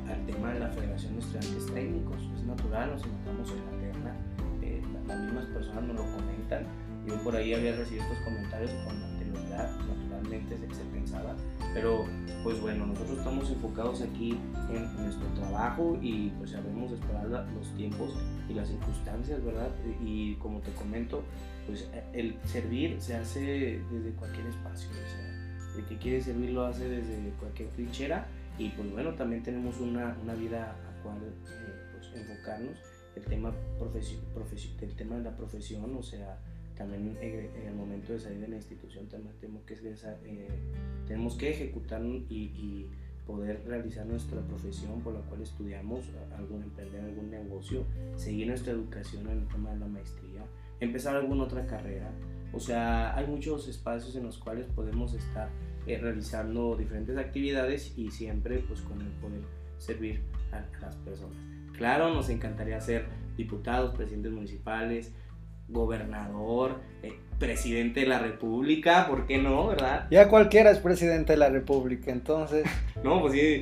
[0.09, 2.16] al tema de la Federación de Estudiantes Técnicos.
[2.35, 3.93] Es natural, nos encontramos en la eh,
[5.07, 6.66] las mismas personas nos lo comentan.
[7.07, 11.36] Yo por ahí había recibido estos comentarios con anterioridad, naturalmente se, se pensaba,
[11.74, 12.07] pero
[12.42, 14.38] pues bueno, nosotros estamos enfocados aquí
[14.70, 18.14] en, nuestro trabajo y pues sabemos esperar los tiempos
[18.48, 19.70] y las circunstancias, ¿verdad?
[20.02, 21.24] Y como te comento,
[21.66, 26.64] pues el servir se hace desde cualquier espacio, o sea, el que quiere servir lo
[26.64, 28.26] hace desde cualquier trinchera
[28.59, 32.76] y pues bueno, también tenemos una, una vida a cual eh, pues, enfocarnos.
[33.16, 33.52] El tema,
[34.80, 36.38] el tema de la profesión, o sea,
[36.76, 39.32] también eh, en el momento de salir de la institución tenemos
[39.64, 40.48] que, eh,
[41.06, 42.90] tenemos que ejecutar y, y,
[43.26, 46.04] poder realizar nuestra profesión por la cual estudiamos,
[46.36, 47.86] algún emprender algún negocio,
[48.16, 50.44] seguir nuestra educación en el tema de la maestría,
[50.78, 52.12] empezar alguna otra carrera.
[52.52, 55.48] O sea, hay muchos espacios en los cuales podemos estar
[55.86, 59.40] eh, realizando diferentes actividades y siempre pues con el poder
[59.78, 60.20] servir
[60.52, 61.53] a, las personas.
[61.77, 63.07] Claro, nos encantaría ser
[63.37, 65.12] diputados, presidentes municipales,
[65.68, 70.07] gobernador, eh, presidente de la república, ¿por qué no, verdad?
[70.11, 72.64] Ya cualquiera es presidente de la república, entonces...
[73.03, 73.61] no, pues sí,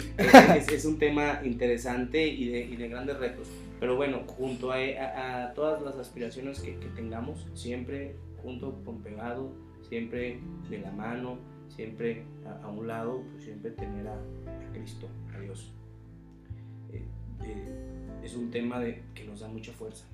[0.72, 3.48] es, un tema interesante y de, y de, grandes retos.
[3.80, 9.52] Pero bueno, junto a, a, todas las aspiraciones que, que, tengamos, siempre junto con pegado,
[9.88, 11.38] siempre de la mano,
[11.68, 12.24] siempre
[12.62, 14.18] a, un lado, pues siempre tener a,
[14.72, 15.72] Cristo, a Dios.
[16.92, 17.04] Eh,
[17.44, 17.91] eh,
[18.22, 20.06] es un tema de, que nos da mucha fuerza,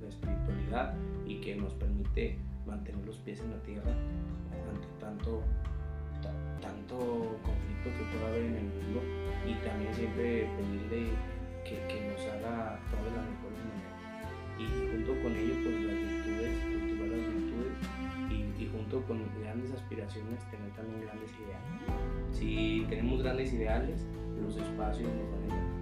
[0.00, 0.94] la, espiritualidad,
[1.26, 5.42] y que nos permite mantener los pies en la tierra ante tanto,
[6.60, 9.00] tanto conflicto que pueda haber en el mundo
[9.46, 11.10] y también siempre pedirle
[11.64, 13.86] que, que nos haga todo de la mejor manera.
[14.58, 16.76] Y junto con ello, pues las virtudes
[18.58, 22.32] y junto con grandes aspiraciones tener también grandes ideales.
[22.32, 24.00] Si tenemos grandes ideales,
[24.40, 25.75] los espacios nos van a ayudar.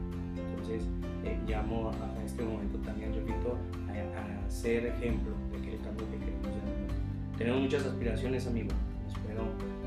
[0.65, 0.89] Entonces,
[1.25, 3.59] eh, llamo a, este momento también, repito,
[3.89, 7.37] a, ser ejemplo de que el cambio que queremos hacer.
[7.37, 8.71] Tenemos muchas aspiraciones, amigo.
[9.09, 9.43] Espero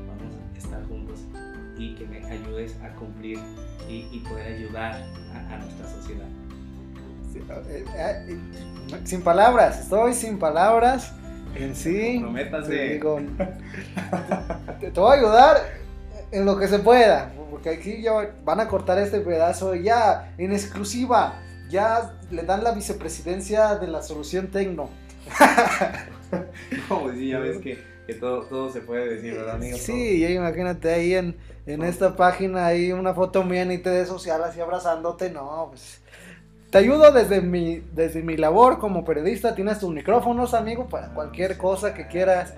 [0.06, 1.20] vamos a estar juntos
[1.76, 3.38] y que me ayudes a cumplir
[3.88, 5.02] y, poder ayudar
[5.50, 6.26] a, nuestra sociedad.
[7.68, 8.38] Eh, eh,
[9.04, 11.12] sin palabras, estoy sin palabras
[11.56, 12.20] en sí.
[14.80, 15.56] Te, te, voy a ayudar
[16.30, 17.32] en lo que se pueda.
[17.58, 21.40] Porque aquí ya van a cortar este pedazo ya en exclusiva.
[21.68, 24.88] Ya le dan la vicepresidencia de la solución Tecno.
[26.88, 29.76] no, sí, ya ves que, que todo, todo, se puede decir, ¿verdad, amigo?
[29.76, 31.36] Sí, ya imagínate ahí en,
[31.66, 35.28] en esta página, ahí una foto mía en redes social así abrazándote.
[35.28, 36.00] No, pues
[36.70, 39.56] te ayudo desde mi, desde mi labor como periodista.
[39.56, 42.54] Tienes tus micrófonos, amigo, para cualquier cosa que quieras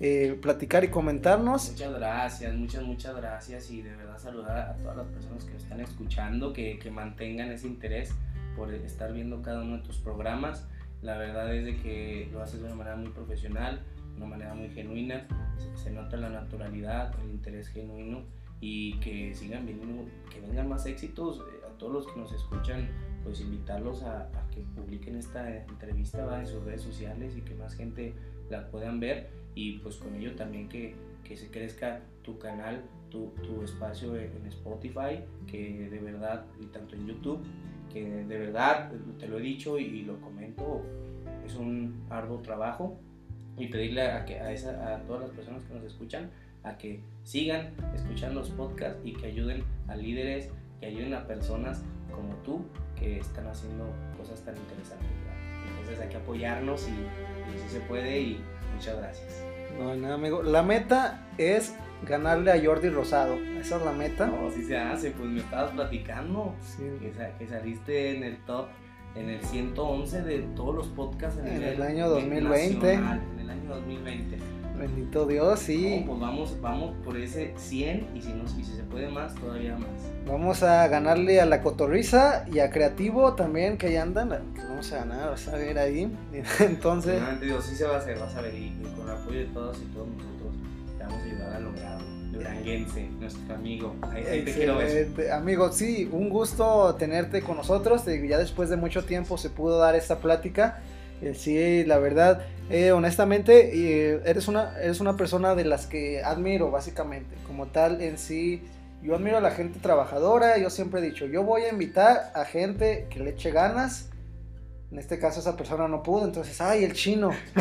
[0.00, 1.70] eh, platicar y comentarnos.
[1.72, 3.70] Muchas gracias, muchas, muchas gracias.
[3.70, 7.66] Y de verdad saludar a todas las personas que están escuchando, que, que mantengan ese
[7.66, 8.14] interés
[8.56, 10.66] por estar viendo cada uno de tus programas.
[11.02, 13.80] La verdad es de que lo haces de una manera muy profesional,
[14.12, 15.26] de una manera muy genuina.
[15.58, 18.24] Se, se nota la naturalidad, el interés genuino
[18.60, 22.88] y que sigan viniendo, que vengan más éxitos eh, a todos los que nos escuchan
[23.24, 28.14] pues invitarlos a, que publiquen esta entrevista en sus redes sociales y que más gente
[28.48, 30.94] la puedan ver y pues con ello también que,
[31.24, 36.94] que se crezca tu canal, tu, tu, espacio en Spotify, que de verdad, y tanto
[36.94, 37.42] en YouTube,
[37.92, 40.82] que de verdad, te lo he dicho y, lo comento,
[41.44, 42.98] es un arduo trabajo
[43.56, 46.30] y pedirle a, que, a, esa, a todas las personas que nos escuchan
[46.62, 51.82] a que sigan escuchando los podcasts y que ayuden a líderes, que ayuden a personas
[52.14, 52.64] como tú
[52.98, 53.86] que están haciendo
[54.16, 55.08] cosas tan interesantes.
[55.70, 58.40] Entonces hay que apoyarnos y, y si se puede y
[58.80, 59.44] muchas gracias.
[59.76, 61.74] Bueno, amigo, la meta es
[62.06, 63.34] ganarle a Jordi Rosado.
[63.34, 64.26] Esa es la meta.
[64.26, 66.84] No, sí se hace, pues me estabas platicando sí.
[66.98, 68.68] que, saliste en el top,
[69.16, 72.92] en el 111 de todos los podcasts en, el, año 2020.
[72.94, 73.02] en
[73.38, 74.38] el año 2020.
[74.78, 76.02] Bendito Dios, sí.
[76.06, 80.09] pues vamos, vamos por ese 100 y si, no, si se puede más, todavía más.
[80.26, 84.28] Vamos a ganarle a la cotorriza y a Creativo también, que ahí andan.
[84.56, 86.12] vamos a ganar, vas a ver ahí.
[86.60, 87.20] Entonces.
[87.40, 88.54] Dios, sí se va a hacer, vas a ver.
[88.54, 90.54] Y, con el apoyo de todos y todos nosotros,
[90.96, 92.10] te vamos a ayudar a lograrlo.
[92.32, 93.96] Duranguense, nuestro amigo.
[94.02, 95.32] Ahí, te quiero ver.
[95.32, 98.04] Amigo, sí, un gusto tenerte con nosotros.
[98.06, 100.80] Ya después de mucho tiempo se pudo dar esta plática.
[101.22, 106.22] Eh, sí, la verdad, eh, honestamente, eh, eres, una, eres una persona de las que
[106.22, 107.34] admiro, básicamente.
[107.46, 108.62] Como tal, en sí,
[109.02, 110.58] yo admiro a la gente trabajadora.
[110.58, 114.10] Yo siempre he dicho, yo voy a invitar a gente que le eche ganas.
[114.90, 117.30] En este caso, esa persona no pudo, entonces, ¡ay, el chino!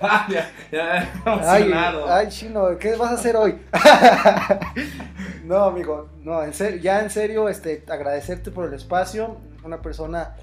[0.00, 1.72] ay,
[2.08, 3.60] ay, chino, ¿qué vas a hacer hoy?
[5.44, 9.36] no, amigo, no, en serio, ya en serio, este, agradecerte por el espacio.
[9.62, 10.34] Una persona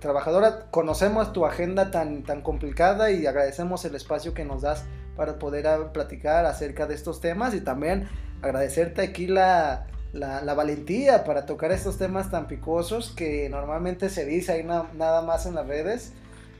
[0.00, 4.84] trabajadora, conocemos tu agenda tan, tan complicada y agradecemos el espacio que nos das
[5.16, 8.08] para poder platicar acerca de estos temas y también
[8.42, 14.52] agradecerte aquí la, la, valentía para tocar estos temas tan picosos que normalmente se dice
[14.52, 16.12] ahí nada más en las redes.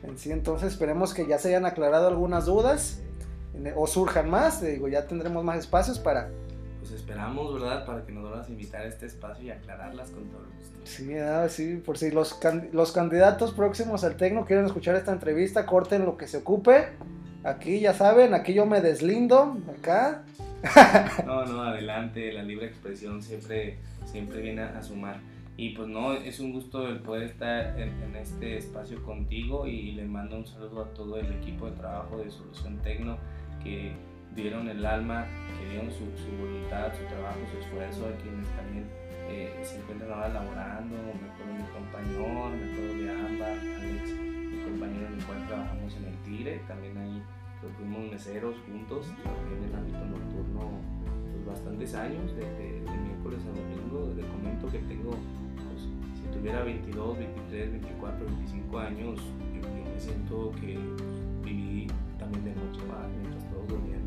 [0.03, 3.01] En sí, entonces esperemos que ya se hayan aclarado algunas dudas
[3.77, 6.31] o surjan más, digo, ya tendremos más espacios para
[6.81, 7.85] pues esperamos, ¿verdad?
[7.85, 10.79] Para que nos vuelvas a invitar a este espacio y aclararlas con todo gusto.
[10.85, 12.41] Sí, ah, sí, por si los,
[12.73, 16.89] los candidatos próximos al Tecno quieren escuchar esta entrevista, corten lo que se ocupe.
[17.45, 20.23] Aquí ya saben, aquí yo me deslindo, acá.
[21.27, 25.21] no, no, adelante, la libre expresión siempre, siempre viene a sumar.
[25.57, 29.93] Y pues no, es un gusto el poder estar en, en, este espacio contigo y
[29.93, 33.19] le mando un saludo a todo el equipo de trabajo de Solución Tecno
[33.63, 33.93] que
[34.35, 35.27] dieron el alma,
[35.59, 36.05] que dieron su,
[36.39, 38.87] voluntad, su trabajo, su esfuerzo, a quienes también
[39.29, 44.11] eh, se encuentran ahora laborando, me acuerdo de mi compañero, me acuerdo de Ámbar, Alex,
[44.13, 47.23] mi compañero en el cual trabajamos en el Tigre, también ahí
[47.61, 50.81] pues, fuimos meseros juntos, en el ámbito nocturno
[51.33, 52.45] pues, bastantes años, de,
[53.05, 59.21] miércoles a domingo, le comento que tengo, pues, si tuviera 22, 23, 24, 25 años,
[59.55, 60.79] yo, me siento que
[61.45, 61.87] viví
[62.19, 62.81] también de noche
[63.23, 64.01] mientras todos dormían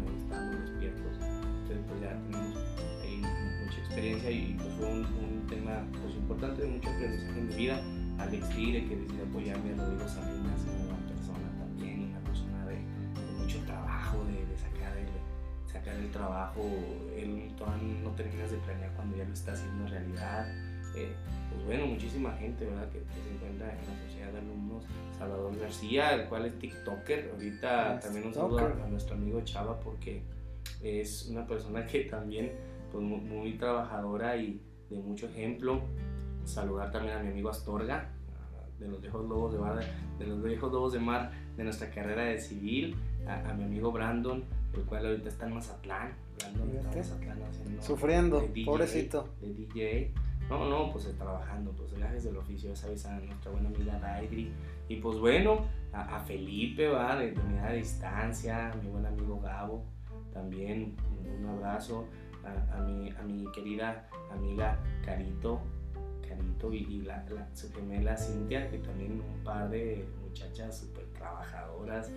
[1.88, 2.58] pues ya tenemos
[3.02, 3.22] ahí
[3.66, 7.82] mucha experiencia y pues fue un, tema pues, importante de mucho aprendizaje en mi vida.
[8.18, 10.66] Alex Tire, que decide apoyarme, Rodrigo Salinas,
[14.04, 16.62] trabajo, de, sacar, el, sacar el trabajo,
[17.16, 20.48] él todavía no terminas de planear cuando ya lo está haciendo realidad.
[20.96, 21.12] Eh,
[21.50, 22.90] pues bueno, muchísima gente, ¿verdad?
[22.90, 24.84] Que, se encuentra en la sociedad de alumnos.
[25.18, 27.32] Salvador García, el cual es TikToker.
[27.34, 30.24] Ahorita también un saludo a, nuestro amigo Chava porque
[30.82, 32.52] es una persona que también,
[32.92, 35.82] pues muy, trabajadora y de mucho ejemplo.
[36.46, 38.12] Saludar también a mi amigo Astorga,
[38.78, 39.80] de los viejos lobos de mar,
[40.20, 42.98] de los viejos lobos de mar de nuestra carrera de civil,
[43.28, 44.44] a, mi amigo Brandon,
[44.74, 49.30] el cual ahorita está en Mazatlán, Brandon está en Mazatlán haciendo sufriendo, pobrecito.
[49.42, 50.14] De DJ.
[50.50, 54.52] No, no, pues trabajando, pues viajes del oficio, ya sabes, a nuestra buena amiga Daidri.
[54.90, 59.86] Y pues bueno, a, Felipe, va, de unidad de distancia, a mi buen amigo Gabo,
[60.34, 60.96] también
[61.40, 62.08] un abrazo
[62.72, 65.62] a, mi, a mi querida amiga Carito,
[66.28, 72.12] Carito y, la, su gemela Cintia, que también un par de muchachas súper trabajadoras,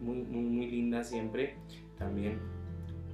[0.00, 1.56] muy, muy, lindas siempre.
[1.98, 2.38] También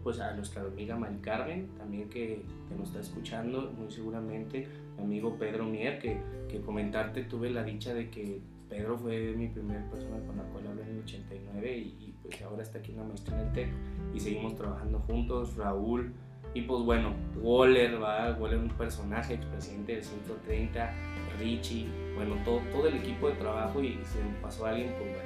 [0.03, 5.03] pues a nuestra amiga Mari Carmen, también que, que, nos está escuchando muy seguramente, mi
[5.03, 9.89] amigo Pedro Mier, que, que comentarte tuve la dicha de que Pedro fue mi primera
[9.91, 13.05] persona con la cual hablé en el 89 y, pues ahora está aquí en la
[13.05, 13.69] maestría en el TEC
[14.15, 16.13] y seguimos trabajando juntos, Raúl
[16.55, 18.35] y pues bueno, Waller, ¿va?
[18.41, 20.91] Waller un personaje, expresidente del 130,
[21.39, 25.26] Richie, bueno, todo, todo el equipo de trabajo y se me pasó alguien, pues bueno,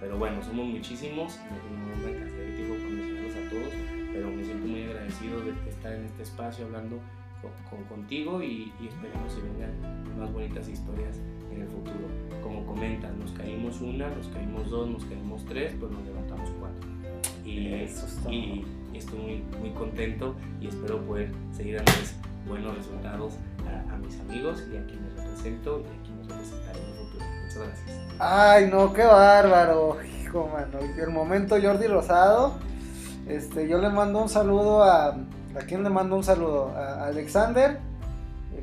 [0.00, 3.72] pero bueno, somos muchísimos, no, me cansé de tiempo con mencionarlos a todos,
[4.12, 6.98] pero me siento muy agradecido de estar en este espacio hablando
[7.70, 11.20] con, contigo y, y esperemos que vengan más bonitas historias
[11.52, 12.08] en el futuro.
[12.42, 16.88] Como comentas, nos caímos una, nos caímos dos, nos caímos tres, pues nos levantamos cuatro.
[17.44, 17.50] Y,
[18.30, 23.34] y, estoy muy, muy contento y espero poder seguir dándoles buenos resultados
[23.66, 27.24] a, mis amigos y a quienes represento y a quienes representaré en el futuro.
[27.42, 27.98] Muchas gracias.
[28.18, 30.78] Ay, no, qué bárbaro, hijo, mano.
[30.96, 32.54] El momento Jordi Rosado.
[33.26, 35.16] Este, yo le mando un saludo a.
[35.56, 36.72] ¿A quién le mando un saludo?
[36.76, 37.78] A Alexander.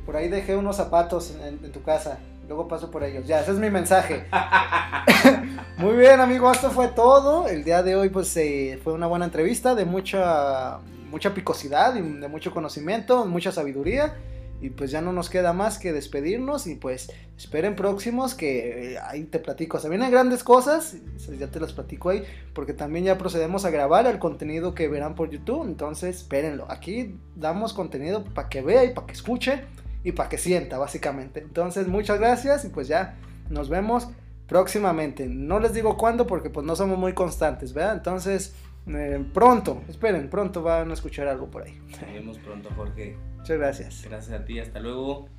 [0.06, 2.20] Por ahí dejé unos zapatos en tu casa.
[2.48, 3.26] Luego paso por ellos.
[3.26, 4.26] Ya, ese es mi mensaje.
[5.78, 7.48] Muy bien, amigo, esto fue todo.
[7.48, 12.02] El día de hoy, pues, eh, fue una buena entrevista de mucha, mucha picosidad y
[12.02, 14.14] de mucho conocimiento, mucha sabiduría.
[14.62, 19.00] Y pues ya no nos queda más que despedirnos y pues esperen próximos que eh,
[19.00, 19.80] ahí te platico.
[19.80, 20.96] Se vienen grandes cosas,
[21.38, 25.16] ya te las platico ahí, porque también ya procedemos a grabar el contenido que verán
[25.16, 25.66] por YouTube.
[25.66, 26.66] Entonces espérenlo.
[26.70, 29.64] Aquí damos contenido para que vea y para que escuche
[30.04, 31.42] y para que sienta básicamente.
[31.42, 33.18] Entonces muchas gracias y pues ya
[33.50, 34.08] nos vemos
[34.48, 35.28] próximamente.
[35.28, 37.98] No les digo cuándo porque pues no somos muy constantes, ¿verdad?
[37.98, 38.54] Entonces
[38.88, 41.80] eh, pronto, esperen, pronto van a escuchar algo por ahí.
[41.90, 43.18] Nos vemos pronto, Jorge.
[43.46, 44.04] Muchas gracias.
[44.10, 45.30] Gracias a ti, hasta luego.